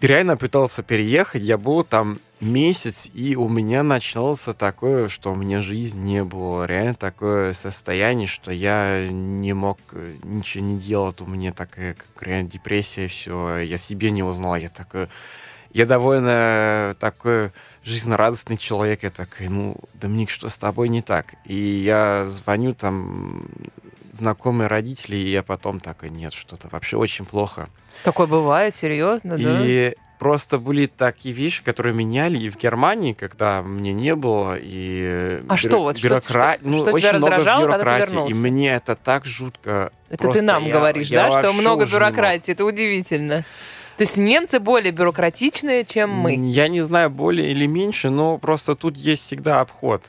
[0.00, 5.62] Реально пытался переехать, я был там месяц, и у меня началось такое, что у меня
[5.62, 6.64] жизнь не было.
[6.64, 11.20] Реально такое состояние, что я не мог э, ничего не делать.
[11.20, 13.58] У меня такая как реально депрессия, все.
[13.58, 14.56] Я себе не узнал.
[14.56, 15.08] Я такой...
[15.72, 17.50] Я довольно такой
[17.82, 19.02] жизнерадостный человек.
[19.02, 21.34] Я такой, ну, Доминик, что с тобой не так?
[21.44, 23.48] И я звоню там
[24.14, 27.68] знакомые родители, и я потом такой, нет, что-то вообще очень плохо.
[28.02, 29.58] Такое бывает, серьезно, да?
[29.62, 35.42] И просто были такие вещи, которые меняли и в Германии, когда мне не было, и
[35.48, 38.34] А что вот, что- бюрокра- что- ну, что тебя очень много когда ты бюрократии, и
[38.34, 39.92] мне это так жутко.
[40.08, 41.92] Это Просто ты нам я- говоришь, я да, что вообще много не мог.
[41.94, 42.52] бюрократии.
[42.52, 43.44] Это удивительно.
[43.96, 46.34] То есть немцы более бюрократичные, чем мы.
[46.36, 50.02] Я не знаю, более или меньше, но просто тут есть всегда обход.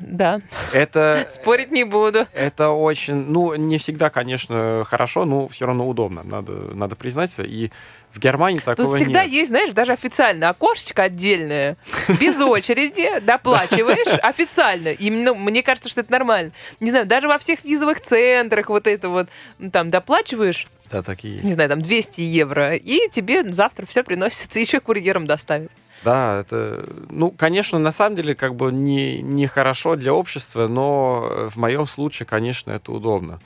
[0.00, 0.40] Да,
[0.72, 2.26] Это, спорить не буду.
[2.32, 7.42] это очень, ну, не всегда, конечно, хорошо, но все равно удобно, надо, надо признаться.
[7.42, 7.70] И
[8.12, 9.32] в Германии такого Тут всегда нет.
[9.32, 11.76] есть, знаешь, даже официально окошечко отдельное,
[12.20, 14.88] без очереди, доплачиваешь официально.
[14.88, 16.52] И ну, мне кажется, что это нормально.
[16.80, 19.28] Не знаю, даже во всех визовых центрах вот это вот,
[19.72, 21.44] там, доплачиваешь, Да, так и есть.
[21.44, 25.70] не знаю, там, 200 евро, и тебе завтра все приносится, еще курьером доставят.
[26.04, 31.48] Да, это, ну, конечно, на самом деле, как бы не, не хорошо для общества, но
[31.50, 33.40] в моем случае, конечно, это удобно.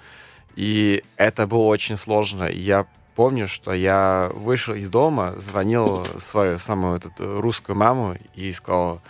[0.55, 2.45] И это было очень сложно.
[2.45, 9.01] Я помню, что я вышел из дома, звонил свою самую эту русскую маму и сказал,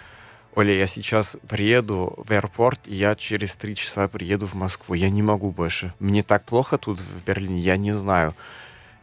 [0.55, 4.94] Оля, я сейчас приеду в аэропорт, и я через три часа приеду в Москву.
[4.94, 5.94] Я не могу больше.
[5.98, 8.35] Мне так плохо тут в Берлине, я не знаю.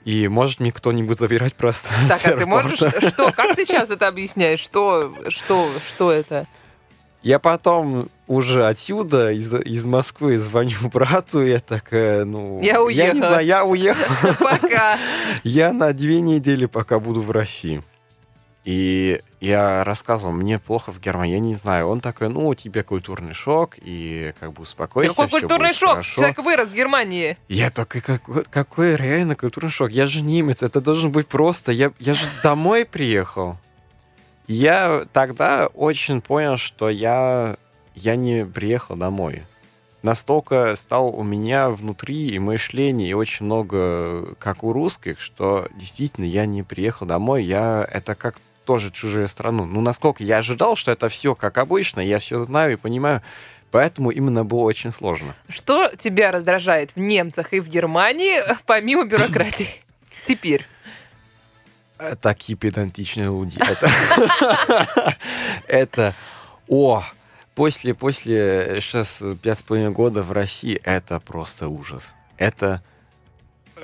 [0.05, 4.07] И может мне кто-нибудь забирать просто Так, а ты можешь, что, как ты сейчас это
[4.07, 4.59] объясняешь?
[4.59, 6.47] Что, что, что это?
[7.21, 12.59] Я потом уже отсюда, из, из Москвы, звоню брату, я такая, ну...
[12.62, 13.27] Я Я не уехала.
[13.27, 14.35] знаю, я уехал.
[14.39, 14.97] Пока.
[15.43, 17.83] Я на две недели пока буду в России.
[18.65, 21.88] И я рассказывал, мне плохо в Германии, я не знаю.
[21.88, 25.89] Он такой, ну, у тебя культурный шок, и как бы успокойся, Какой культурный шок?
[25.89, 26.15] хорошо».
[26.15, 27.38] Человек вырос в Германии.
[27.48, 29.91] Я такой, какой, какой реально культурный шок?
[29.91, 31.72] Я же немец, это должен быть просто.
[31.72, 33.58] Я, я же домой приехал.
[34.48, 37.56] Я тогда очень понял, что я,
[37.95, 39.43] я не приехал домой.
[40.02, 46.26] Настолько стал у меня внутри и мышление, и очень много, как у русских, что действительно
[46.26, 47.43] я не приехал домой.
[47.43, 48.36] Я это как
[48.69, 49.65] тоже чужая страну.
[49.65, 53.23] Ну, насколько я ожидал, что это все как обычно, я все знаю и понимаю.
[53.71, 55.36] Поэтому именно было очень сложно.
[55.47, 59.71] Что тебя раздражает в немцах и в Германии, помимо бюрократии?
[60.23, 60.67] Теперь.
[61.97, 63.58] Э, Такие педантичные люди.
[63.60, 65.17] Это,
[65.67, 66.13] это,
[66.67, 67.01] о,
[67.55, 72.13] после, после сейчас пять с половиной года в России, это просто ужас.
[72.38, 72.84] Это,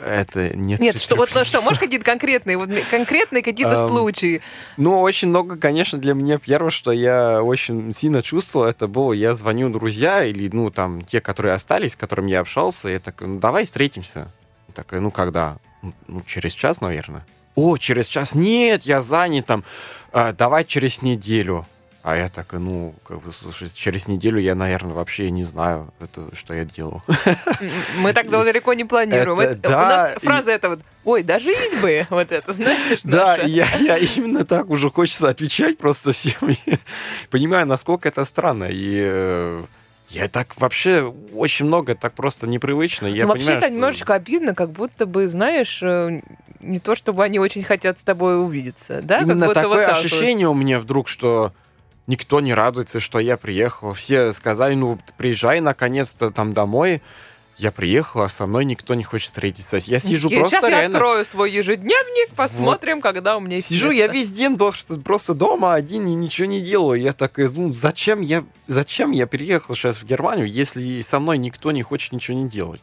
[0.04, 0.80] это нет.
[0.80, 4.42] Нет, что, вот ну, что, можешь какие-то конкретные, вот, конкретные какие-то случаи?
[4.78, 9.34] Ну, очень много, конечно, для меня первое, что я очень сильно чувствовал, это было, я
[9.34, 13.40] звоню друзья или, ну, там, те, которые остались, с которыми я общался, я такой, ну,
[13.40, 14.32] давай встретимся.
[14.74, 15.58] Такой, ну, когда?
[15.82, 17.26] «Ну, Ну, через час, наверное.
[17.54, 18.36] О, через час?
[18.36, 19.64] Нет, я занят там.
[20.12, 21.68] «А, давай через неделю.
[22.08, 26.30] А я такой, ну, как бы, слушай, через неделю я, наверное, вообще не знаю, это,
[26.36, 27.02] что я делал.
[27.08, 29.40] М, Мы так далеко не планируем.
[29.40, 33.02] Это Это- У да, нас и- фраза эта вот, ой, дожить бы, вот это, знаешь?
[33.04, 36.52] Да, и я, я именно так уже хочется отвечать просто всем.
[36.52, 36.56] И
[37.32, 38.66] Понимаю, насколько это странно.
[38.70, 39.64] И э,
[40.10, 43.08] я так вообще очень много, так просто непривычно.
[43.08, 46.22] Я Ну, вообще понимаю, это что- немножечко обидно, как будто бы, знаешь, э,
[46.60, 49.18] не то, чтобы они очень хотят с тобой увидеться, да?
[49.18, 50.06] Именно будто вот такое так вот.
[50.06, 51.52] ощущение у меня вдруг, что
[52.08, 53.94] никто не радуется, что я приехал.
[53.94, 57.02] Все сказали, ну, приезжай наконец-то там домой.
[57.58, 59.78] Я приехал, а со мной никто не хочет встретиться.
[59.78, 60.98] Я сижу Я- просто Сейчас я реально...
[60.98, 64.02] открою свой ежедневник, посмотрим, когда у меня есть Сижу место.
[64.06, 67.00] я весь день просто, просто дома один и ничего не делаю.
[67.00, 71.72] Я так, ну, зачем я, зачем я переехал сейчас в Германию, если со мной никто
[71.72, 72.82] не хочет ничего не делать?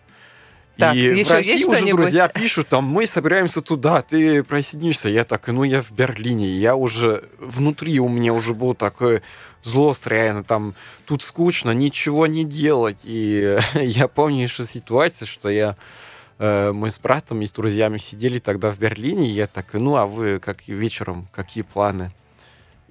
[0.77, 5.09] Так, и в России уже друзья пишут, там, мы собираемся туда, ты присоединишься.
[5.09, 6.49] Я так, ну, я в Берлине.
[6.49, 9.23] Я уже, внутри у меня уже был такой
[9.63, 12.99] злость, реально, там, тут скучно, ничего не делать.
[13.05, 15.77] И я помню еще ситуацию, что я
[16.39, 19.97] э, мы с братом и с друзьями сидели тогда в Берлине, и я так, ну,
[19.97, 22.13] а вы как вечером, какие планы?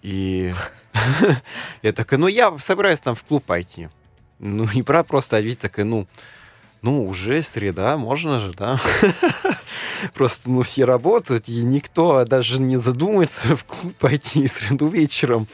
[0.03, 0.53] И
[1.81, 3.89] я такой, ну, я собираюсь там в клуб пойти.
[4.39, 6.07] Ну, и брат просто ответил такой, ну,
[6.81, 8.77] ну, уже среда, можно же, да?
[10.13, 15.47] Просто, ну, все работают, и никто даже не задумается в клуб пойти в среду вечером.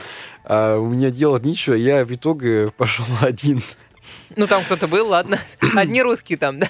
[0.45, 3.61] А у меня делать нечего, я в итоге пошел один.
[4.36, 5.38] Ну, там кто-то был, ладно.
[5.75, 6.69] Одни русские там, да.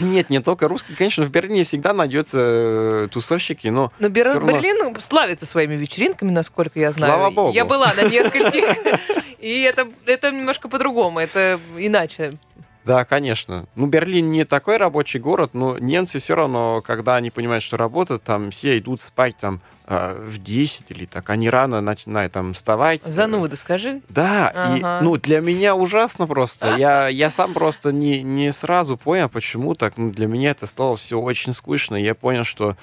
[0.00, 4.52] Нет, не только русский, конечно, в Берлине всегда найдется э, тусовщики, но Но Бер- равно-
[4.52, 7.12] Берлин славится своими вечеринками, насколько я знаю.
[7.14, 7.52] Слава богу.
[7.52, 8.64] Я была на нескольких,
[9.40, 12.32] и это, это немножко по-другому, это иначе.
[12.90, 13.66] Да, конечно.
[13.76, 18.24] Ну, Берлин не такой рабочий город, но немцы все равно, когда они понимают, что работают,
[18.24, 23.04] там все идут спать там э, в 10 или так, они рано начинают там вставать.
[23.04, 24.02] Зануда, скажи.
[24.08, 24.76] Да, Ага.
[24.76, 26.74] и, ну, для меня ужасно просто.
[26.78, 29.96] Я, я сам просто не, не сразу понял, почему так.
[29.96, 31.94] Ну, для меня это стало все очень скучно.
[31.94, 32.76] Я понял, что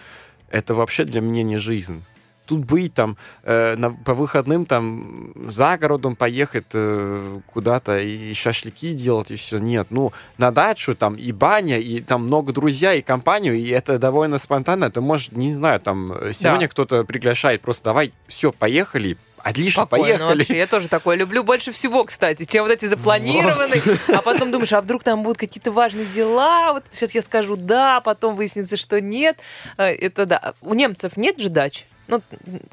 [0.50, 2.02] это вообще для меня не жизнь.
[2.48, 8.94] Тут быть там э, на- по выходным там за городом поехать э, куда-то и шашлыки
[8.94, 9.58] делать и все.
[9.58, 14.00] Нет, ну на дачу там и баня, и там много друзей, и компанию, и это
[14.00, 14.86] довольно спонтанно.
[14.86, 20.38] Это может, не знаю, там сегодня кто-то приглашает, просто давай, все, поехали, отлично, Спокойно поехали.
[20.40, 20.58] вообще.
[20.58, 23.82] Я тоже такое люблю больше всего, кстати, чем вот эти запланированные.
[24.16, 26.74] А потом думаешь, а вдруг там будут какие-то важные дела?
[26.74, 29.38] Вот сейчас я скажу да, потом выяснится, что нет.
[29.78, 30.54] Э, Это да.
[30.62, 31.86] У немцев нет же дач?
[32.08, 32.22] Ну,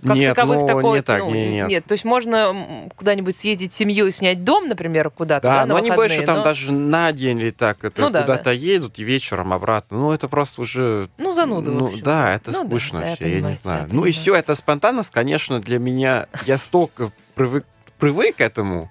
[0.02, 1.84] как Нет, таковых ну, такого, не так, ну, не- нет.
[1.84, 6.08] То есть можно куда-нибудь съездить семьей, снять дом, например, куда-то, да, Да, но они выходные,
[6.18, 9.52] больше там но- даже на день или так это Ну да, куда-то едут и вечером
[9.52, 9.98] обратно.
[9.98, 11.08] Ну, это просто уже...
[11.18, 13.56] Ну, зануды, в Ну, да, это Ну да, скучно да, я все, я, понимаю не
[13.58, 13.86] знаю.
[13.88, 16.26] я Ну и все, это спонтанность, конечно, для меня...
[16.46, 17.64] Я столько привык,
[17.98, 18.90] привык к этому.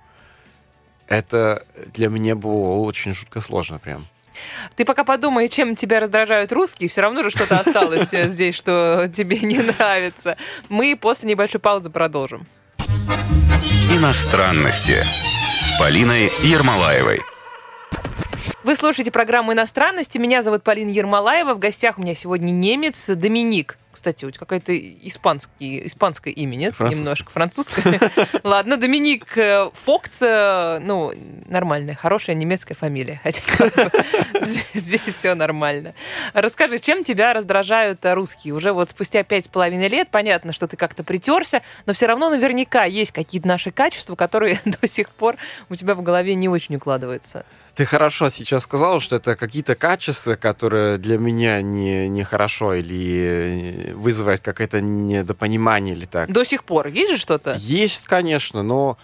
[1.07, 4.05] Это для меня было очень жутко сложно прям.
[4.75, 9.09] Ты пока подумай, чем тебя раздражают русские, все равно же что-то осталось э, здесь, что
[9.13, 10.37] тебе не нравится.
[10.69, 12.45] Мы после небольшой паузы продолжим.
[13.91, 14.97] Иностранности
[15.59, 17.21] с Полиной Ермолаевой.
[18.63, 20.17] Вы слушаете программу «Иностранности».
[20.17, 21.53] Меня зовут Полина Ермолаева.
[21.53, 23.77] В гостях у меня сегодня немец Доминик.
[23.93, 26.73] Кстати, вот какое-то испанский, испанское имя, нет?
[26.73, 26.99] Французское.
[26.99, 28.11] Немножко французское.
[28.43, 31.13] Ладно, Доминик э, Фокт, э, ну,
[31.45, 33.21] нормальная, хорошая немецкая фамилия.
[33.21, 33.41] Хотя
[34.73, 35.93] здесь все нормально.
[36.33, 38.55] Расскажи, чем тебя раздражают э, русские?
[38.55, 42.31] Уже вот спустя пять с половиной лет понятно, что ты как-то притерся, но все равно
[42.31, 45.37] наверняка есть какие-то наши качества, которые до сих пор
[45.69, 47.45] у тебя в голове не очень укладываются.
[47.75, 53.82] Ты хорошо сейчас сказал, что это какие-то качества, которые для меня не, не хорошо или
[53.83, 56.31] э, вызывают какое-то недопонимание или так.
[56.31, 57.55] До сих пор есть же что-то?
[57.59, 58.97] Есть, конечно, но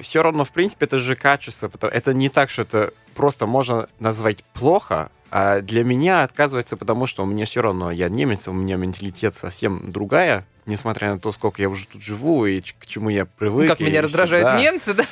[0.00, 1.70] все равно, в принципе, это же качество.
[1.82, 7.22] Это не так, что это просто можно назвать плохо, а для меня отказывается, потому что
[7.22, 11.62] у меня все равно, я немец, у меня менталитет совсем другая, несмотря на то, сколько
[11.62, 13.62] я уже тут живу и к чему я привык.
[13.62, 14.60] Ну, как меня раздражают да.
[14.60, 15.04] немцы, да?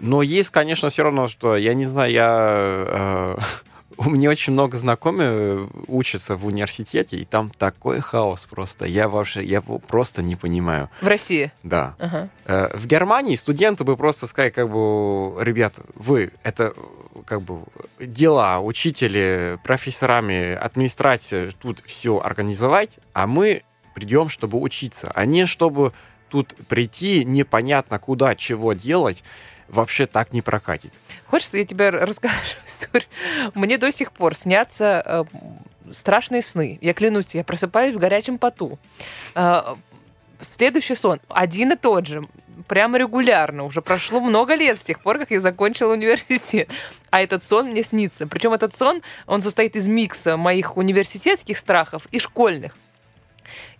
[0.00, 3.36] Но есть, конечно, все равно, что, я не знаю, я...
[3.38, 3.42] э,
[3.96, 8.86] у меня очень много знакомых учатся в университете, и там такой хаос просто.
[8.86, 10.90] Я вообще, я просто не понимаю.
[11.00, 11.52] В России.
[11.62, 11.94] Да.
[11.98, 12.28] Ага.
[12.46, 16.74] Э, В Германии студенты бы просто сказали, как бы, ребят, вы, это
[17.26, 17.60] как бы
[18.00, 23.62] дела, учители, профессорами, администрация, тут все организовать, а мы
[23.94, 25.92] придем, чтобы учиться, а не чтобы
[26.28, 29.22] тут прийти непонятно куда, чего делать,
[29.68, 30.92] вообще так не прокатит.
[31.26, 32.34] Хочешь, я тебе расскажу
[32.66, 33.08] историю?
[33.54, 35.24] Мне до сих пор снятся э,
[35.90, 36.78] страшные сны.
[36.80, 38.78] Я клянусь, я просыпаюсь в горячем поту.
[39.34, 39.62] Э,
[40.40, 42.22] следующий сон один и тот же.
[42.68, 43.64] Прямо регулярно.
[43.64, 46.70] Уже прошло много лет с тех пор, как я закончила университет.
[47.10, 48.26] А этот сон мне снится.
[48.26, 52.76] Причем этот сон, он состоит из микса моих университетских страхов и школьных.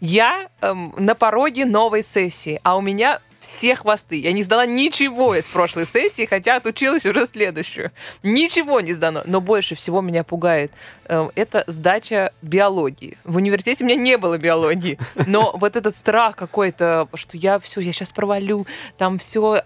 [0.01, 4.19] Я эм, на пороге новой сессии, а у меня все хвосты.
[4.19, 7.93] Я не сдала ничего из прошлой сессии, хотя отучилась уже следующую.
[8.23, 9.23] Ничего не сдано.
[9.27, 10.73] Но больше всего меня пугает
[11.05, 13.19] э, это сдача биологии.
[13.25, 17.81] В университете у меня не было биологии, но вот этот страх какой-то, что я все,
[17.81, 18.67] я сейчас провалю,
[18.97, 19.63] там все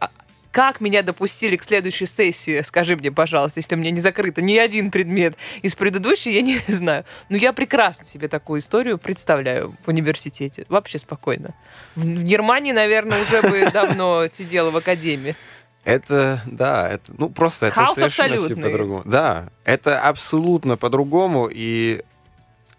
[0.51, 4.57] как меня допустили к следующей сессии, скажи мне, пожалуйста, если у меня не закрыто ни
[4.57, 7.05] один предмет из предыдущей, я не знаю.
[7.28, 10.64] Но я прекрасно себе такую историю представляю в университете.
[10.68, 11.55] Вообще спокойно.
[11.94, 15.36] В Германии, наверное, уже бы давно сидела в академии.
[15.84, 18.70] Это, да, это, ну просто это Хаос совершенно все абсолютный.
[18.70, 19.03] по-другому.
[19.07, 22.03] Да, это абсолютно по-другому, и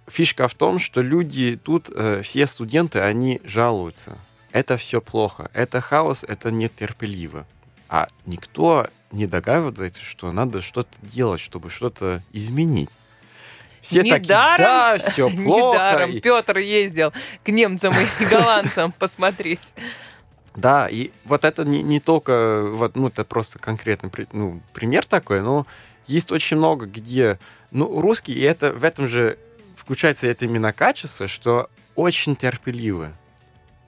[0.07, 4.17] фишка в том, что люди тут, э, все студенты, они жалуются.
[4.51, 7.45] Это все плохо, это хаос, это нетерпеливо.
[7.89, 12.89] А никто не догадывается, что надо что-то делать, чтобы что-то изменить.
[13.81, 15.73] Все такие, Недаром- да, все плохо.
[15.75, 17.11] Недаром и- Петр ездил
[17.43, 19.73] к немцам и голландцам посмотреть.
[20.55, 25.41] Да, и вот это не, не только, вот, ну, это просто конкретный ну, пример такой,
[25.41, 25.65] но
[26.05, 27.39] есть очень много, где,
[27.71, 29.37] ну, русский, и это в этом же
[29.75, 33.13] включается это именно качество, что очень терпеливы.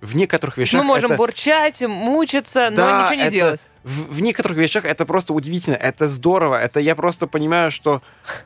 [0.02, 3.66] В некоторых вещах Мы можем это- бурчать, мучиться, но Да, ничего не это- делать.
[3.84, 8.02] в, в некоторых вещах это просто удивительно, это здорово, это я просто понимаю, что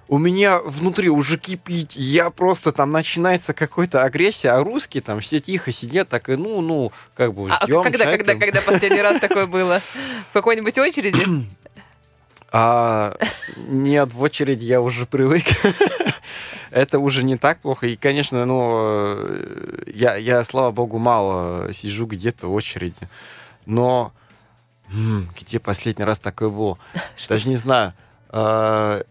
[0.09, 5.39] у меня внутри уже кипит, я просто там начинается какая-то агрессия, а русские там все
[5.39, 8.39] тихо сидят, так и ну, ну, как бы А ждем, когда, чай когда, пьем.
[8.41, 9.81] когда последний раз такое было?
[10.31, 11.25] В какой-нибудь очереди?
[12.51, 13.15] А,
[13.67, 15.43] нет, в очередь я уже привык.
[16.71, 17.87] Это уже не так плохо.
[17.87, 23.09] И, конечно, ну, э, я, я, слава богу, мало сижу где-то в очереди.
[23.65, 24.11] Но
[25.39, 26.77] где последний раз такое было?
[27.29, 27.93] Даже не знаю.
[28.29, 29.03] А,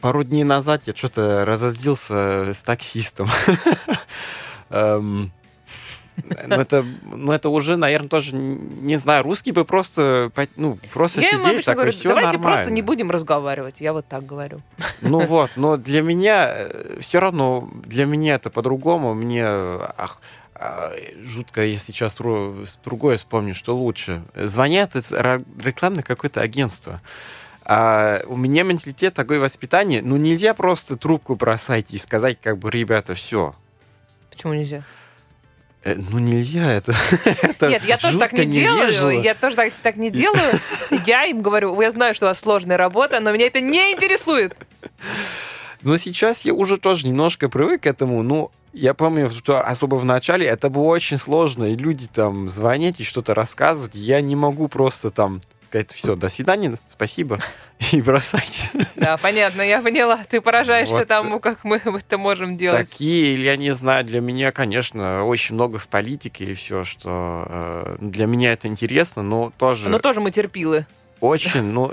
[0.00, 3.26] Пару дней назад я что-то разозлился с таксистом.
[4.70, 5.32] Эм,
[6.46, 11.30] Ну, это, ну, это уже, наверное, тоже, не знаю, русский бы просто, ну, просто Я
[11.30, 12.56] сидели, такой, говорю, все давайте нормально.
[12.56, 13.80] просто не будем разговаривать.
[13.80, 14.60] Я вот так говорю.
[15.00, 16.68] Ну вот, но для меня
[17.00, 19.14] все равно, для меня это по-другому.
[19.14, 20.20] Мне ах,
[20.54, 20.92] а,
[21.22, 24.22] жутко, я сейчас ру- другое вспомню, что лучше.
[24.34, 27.00] Звонят из рекламное какое-то агентство.
[27.64, 32.70] А у меня менталитет такое воспитание, ну нельзя просто трубку бросать и сказать, как бы,
[32.70, 33.54] ребята, все.
[34.30, 34.82] Почему нельзя?
[35.96, 36.94] Ну нельзя, это,
[37.42, 38.82] это Нет, я тоже так не делаю.
[38.82, 39.10] невежливо.
[39.10, 40.60] Я тоже так, так не делаю.
[41.06, 44.56] Я им говорю, я знаю, что у вас сложная работа, но меня это не интересует.
[45.82, 48.22] Но сейчас я уже тоже немножко привык к этому.
[48.22, 53.00] Ну, я помню, что особо в начале это было очень сложно, и люди там звонить
[53.00, 53.94] и что-то рассказывать.
[53.94, 57.38] Я не могу просто там сказать, все, до свидания, спасибо,
[57.92, 58.70] и бросать.
[58.96, 60.22] Да, понятно, я поняла.
[60.28, 61.08] Ты поражаешься Вот.
[61.08, 62.90] тому, как мы это можем делать.
[62.90, 67.96] Такие, я не знаю, для меня, конечно, очень много в политике и все, что э,
[68.00, 70.86] для меня это интересно, но тоже Но тоже мы терпилы.
[71.20, 71.92] очень, ну,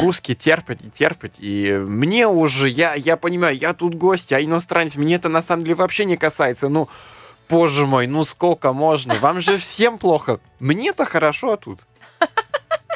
[0.00, 4.96] русские терпят и терпят, и мне уже, я, я понимаю, я тут гость, я иностранец,
[4.96, 6.88] мне это на самом деле вообще не касается, ну,
[7.48, 11.80] боже мой, ну сколько можно, вам же всем плохо, мне-то хорошо тут.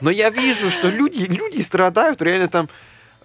[0.01, 2.69] Но я вижу, что люди, люди страдают, реально там,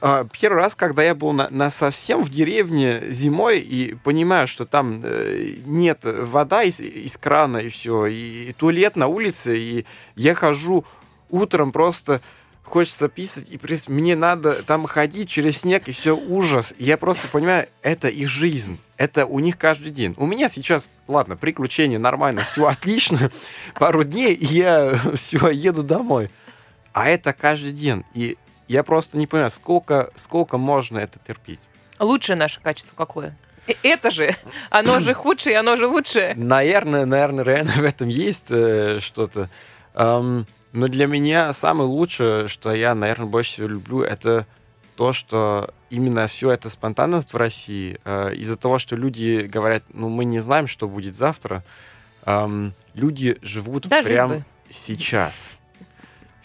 [0.02, 4.66] а, Первый раз, когда я был на, на совсем в деревне зимой и понимаю, что
[4.66, 10.36] там э, нет вода из, из крана и все, и туалет на улице, и я
[10.36, 10.86] хожу
[11.30, 12.22] утром просто
[12.66, 16.74] хочется писать, и прис- мне надо там ходить через снег, и все ужас.
[16.78, 18.80] И я просто понимаю, это их жизнь.
[18.98, 20.14] Это у них каждый день.
[20.18, 23.32] У меня сейчас, ладно, приключения нормально, все отлично.
[23.76, 26.30] Пару дней, и я все, еду домой.
[26.96, 28.06] А это каждый день.
[28.14, 28.38] И
[28.70, 31.60] я просто не понимаю, сколько, сколько можно это терпеть.
[32.00, 33.38] Лучшее наше качество какое?
[33.84, 34.34] Это же,
[34.70, 36.36] оно же худшее, оно же лучшее.
[36.36, 39.50] Наверное, наверное, реально в этом есть э, что-то.
[39.94, 44.48] Ам, но для меня самое лучшее, что я, наверное, больше всего люблю, это
[44.96, 50.08] то, что именно все это спонтанность в России, э, из-за того, что люди говорят, ну,
[50.08, 51.62] мы не знаем, что будет завтра,
[52.24, 54.46] ам, люди живут Дожить прям бы.
[54.70, 55.58] сейчас.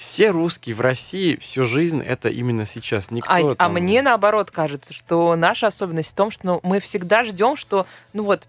[0.01, 3.11] Все русские в России всю жизнь это именно сейчас.
[3.11, 6.81] Никто А, а там- мне наоборот кажется, что наша особенность в том, что ну, мы
[6.81, 8.49] всегда ждем, что ну вот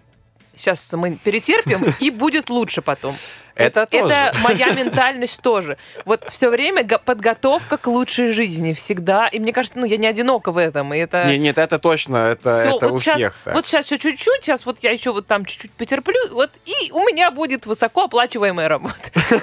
[0.56, 3.18] сейчас мы перетерпим и будет лучше потом.
[3.56, 4.14] Это тоже.
[4.14, 5.78] Это моя ментальность тоже.
[6.06, 9.28] Вот все время го- подготовка к лучшей жизни всегда.
[9.28, 10.94] И мне кажется, ну я не одинока в этом.
[10.94, 13.54] И это Не, нет, это точно, это, всё, это вот у щас- всех так.
[13.56, 17.00] Вот сейчас еще чуть-чуть, сейчас вот я еще вот там чуть-чуть потерплю, вот и у
[17.06, 18.96] меня будет высоко оплачиваемая работа.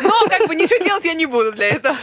[0.02, 1.96] Но как бы ничего делать я не буду для этого.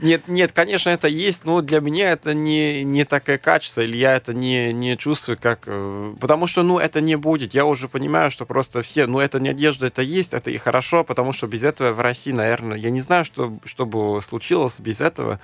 [0.00, 4.16] Нет, нет, конечно, это есть, но для меня это не, не такое качество, или я
[4.16, 5.60] это не, не чувствую, как...
[5.66, 7.52] э, Потому что, ну, это не будет.
[7.54, 11.32] Я уже понимаю, что просто все, ну, эта надежда, это есть, это и хорошо, потому
[11.32, 15.40] что без этого в России, наверное, я не знаю, что, что бы случилось без этого,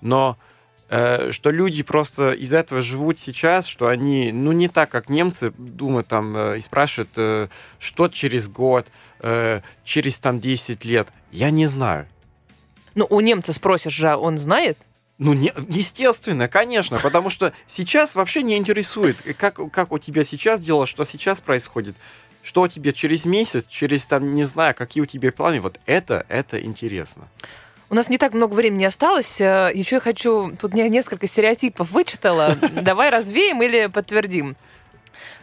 [0.00, 0.36] но
[0.88, 5.52] э, что люди просто из этого живут сейчас, что они, ну, не так, как немцы
[5.56, 8.88] думают там э, и спрашивают, э, что через год,
[9.20, 11.08] э, через там 10 лет.
[11.30, 12.06] Я не знаю.
[12.94, 14.76] Ну, у немца спросишь же, он знает?
[15.18, 20.60] Ну, не, естественно, конечно, потому что сейчас вообще не интересует, как, как у тебя сейчас
[20.60, 21.96] дела, что сейчас происходит,
[22.42, 26.26] что у тебя через месяц, через, там, не знаю, какие у тебя планы, вот это,
[26.28, 27.28] это интересно.
[27.88, 29.40] У нас не так много времени осталось.
[29.40, 30.56] Э, Еще я хочу...
[30.56, 32.56] Тут не- несколько стереотипов вычитала.
[32.72, 34.56] Давай развеем или подтвердим.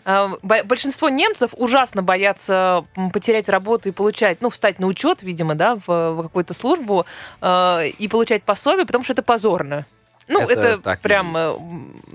[0.03, 5.75] Бо- Большинство немцев ужасно боятся потерять работу и получать, ну, встать на учет, видимо, да,
[5.85, 7.05] в, какую-то службу
[7.41, 9.85] э, и получать пособие, потому что это позорно.
[10.27, 11.51] Ну, Это это, прям э,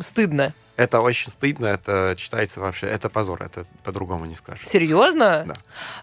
[0.00, 0.52] стыдно.
[0.76, 4.66] Это очень стыдно, это читается вообще, это позор, это по-другому не скажешь.
[4.66, 5.44] Серьезно?
[5.46, 5.54] Да.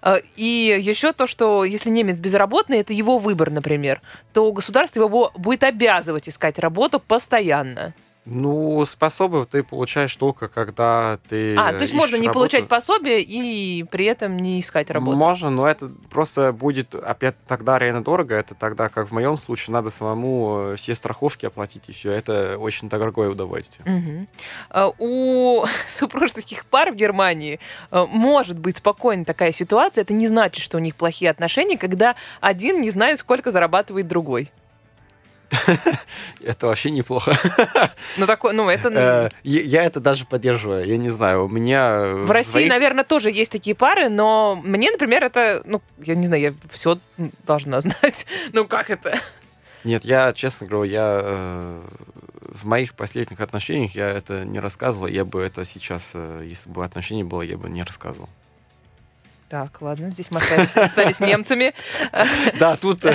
[0.01, 4.01] А, И еще то, что если немец безработный, это его выбор, например,
[4.33, 7.93] то государство его будет обязывать искать работу постоянно.
[8.23, 12.39] Ну, способы ты получаешь только, когда ты А, то есть можно не работу.
[12.39, 15.17] получать пособие и при этом не искать работу.
[15.17, 18.35] Можно, но это просто будет опять тогда реально дорого.
[18.35, 22.11] Это тогда, как в моем случае, надо самому э, все страховки оплатить и все.
[22.11, 24.27] Это очень дорогое удовольствие.
[24.69, 27.59] А, У супружеских пар в Германии
[27.89, 30.03] э, может быть спокойно такая ситуация.
[30.03, 34.51] Это не значит, что у них плохие отношения, когда один не знает, сколько зарабатывает другой.
[36.43, 37.37] Это вообще неплохо.
[38.17, 38.89] Ну, такое, ну, это...
[38.89, 40.85] Э, Я я это даже поддерживаю.
[40.85, 42.03] Я не знаю, у меня...
[42.05, 46.41] В России, наверное, тоже есть такие пары, но мне, например, это, ну, я не знаю,
[46.41, 46.99] я все
[47.45, 48.25] должна знать.
[48.53, 49.17] Ну, как это?
[49.83, 51.81] Нет, я, честно говорю, я э,
[52.51, 55.07] в моих последних отношениях я это не рассказывал.
[55.07, 58.29] Я бы это сейчас, э, если бы отношение было, я бы не рассказывал.
[59.51, 61.73] Так, ладно, здесь мы остались, остались немцами.
[62.57, 63.13] Да, тут э,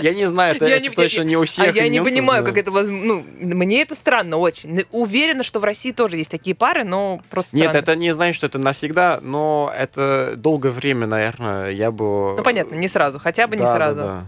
[0.00, 1.74] я не знаю, это Я это не- точно не у А всех.
[1.74, 3.04] я и не понимаю, как это возможно.
[3.04, 4.84] Ну, мне это странно очень.
[4.92, 7.82] Уверена, что в России тоже есть такие пары, но просто Нет, странно.
[7.82, 12.36] это не значит, что это навсегда, но это долгое время, наверное, я бы...
[12.36, 13.96] Ну, понятно, не сразу, хотя бы не Да, сразу.
[13.96, 14.26] да.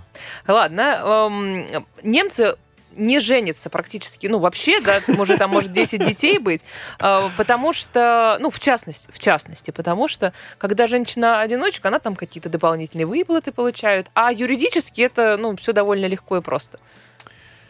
[0.53, 2.57] Ладно, эм, немцы
[2.97, 6.63] не женятся практически, ну, вообще, да, уже там может 10 детей быть,
[6.99, 12.49] э, потому что, ну, в частности, в частности, потому что, когда женщина-одиночка, она там какие-то
[12.49, 16.79] дополнительные выплаты получает, а юридически это, ну, все довольно легко и просто.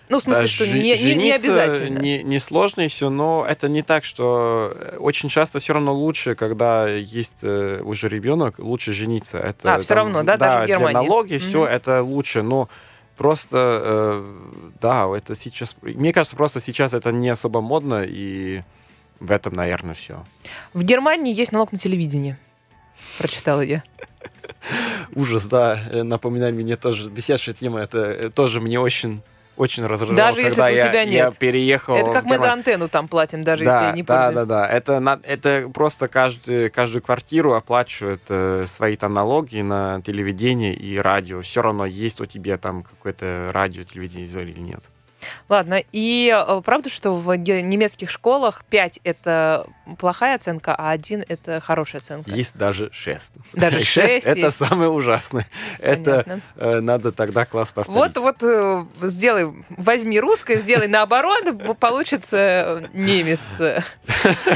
[0.09, 1.99] Ну, в смысле, Да, что не, не- не обязательно.
[1.99, 6.35] Не, не сложно все, но это не так, что э, очень часто все равно лучше,
[6.35, 9.39] когда есть э, уже ребенок, лучше жениться.
[9.39, 10.93] Это, А, всё равно, да, даже в для Германии?
[11.09, 11.69] налоги все Мгм.
[11.71, 12.69] это лучше, но
[13.23, 15.77] просто, э, да, это сейчас...
[15.81, 18.63] Мне кажется, просто сейчас это не особо модно, и
[19.21, 20.25] в этом, наверное, все.
[20.75, 22.37] В Германии есть налог на телевидение.
[23.19, 23.85] Прочитала я.
[25.15, 29.23] Ужас, да, напоминай мне тоже, беседующая тема, это э, тоже мне очень
[29.57, 31.39] очень раздражало, Даже если когда у я, тебя я нет.
[31.39, 34.47] переехал это как мы за антенну там платим, даже да, если не да, пользуемся.
[34.47, 34.69] да, да.
[34.69, 40.97] Это, на- это просто каждый, каждую квартиру оплачивает э, свои там налоги на телевидение и
[40.99, 41.43] радио.
[41.43, 44.85] Все равно есть у тебя там какое-то радио, телевидение или нет.
[45.49, 49.67] Ладно, и э, правда, что в немецких школах 5 это
[49.99, 52.31] плохая оценка, а 1 это хорошая оценка?
[52.31, 53.33] Есть даже 6.
[53.55, 54.57] Даже шесть Это есть?
[54.57, 55.47] самое ужасное.
[55.79, 56.41] Это Понятно.
[56.57, 57.97] э, надо тогда класс повторить.
[57.97, 61.45] Вот, вот э, сделай, возьми русское, сделай наоборот,
[61.79, 63.61] получится э, немец.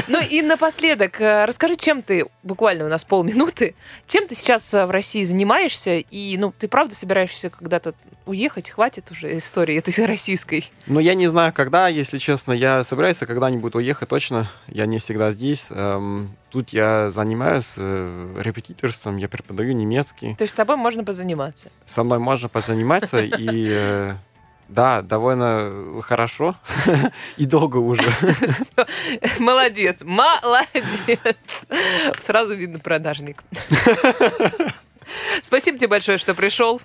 [0.07, 3.75] Ну и напоследок, э, расскажи, чем ты, буквально у нас полминуты,
[4.07, 7.93] чем ты сейчас в России занимаешься, и, ну, ты правда собираешься когда-то
[8.25, 10.56] уехать, хватит уже истории этой российской?
[10.85, 12.53] Ну, я не знаю, когда, если честно.
[12.53, 14.47] Я собираюсь когда-нибудь уехать точно.
[14.67, 15.67] Я не всегда здесь.
[15.71, 20.35] Эм, тут я занимаюсь э, репетиторством, я преподаю немецкий.
[20.35, 21.69] То есть с собой можно позаниматься.
[21.85, 24.15] Со мной можно позаниматься, и э,
[24.69, 26.55] да, довольно хорошо
[27.37, 28.09] и долго уже.
[29.39, 31.03] Молодец, молодец.
[32.19, 33.43] Сразу видно продажник.
[35.41, 36.81] Спасибо тебе большое, что пришел.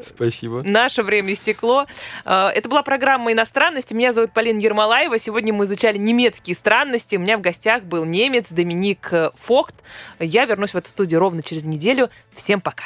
[0.00, 0.62] Спасибо.
[0.64, 1.86] Наше время истекло.
[2.24, 3.94] Э, Это была программа «Иностранности».
[3.94, 5.18] Меня зовут Полина Ермолаева.
[5.18, 7.16] Сегодня мы изучали немецкие странности.
[7.16, 9.74] У меня в гостях был немец Доминик э, Фохт.
[10.18, 12.10] Я вернусь в эту студию ровно через неделю.
[12.34, 12.84] Всем пока.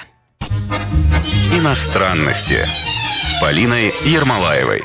[1.53, 2.59] Иностранности
[3.23, 4.83] с Полиной Ермолаевой.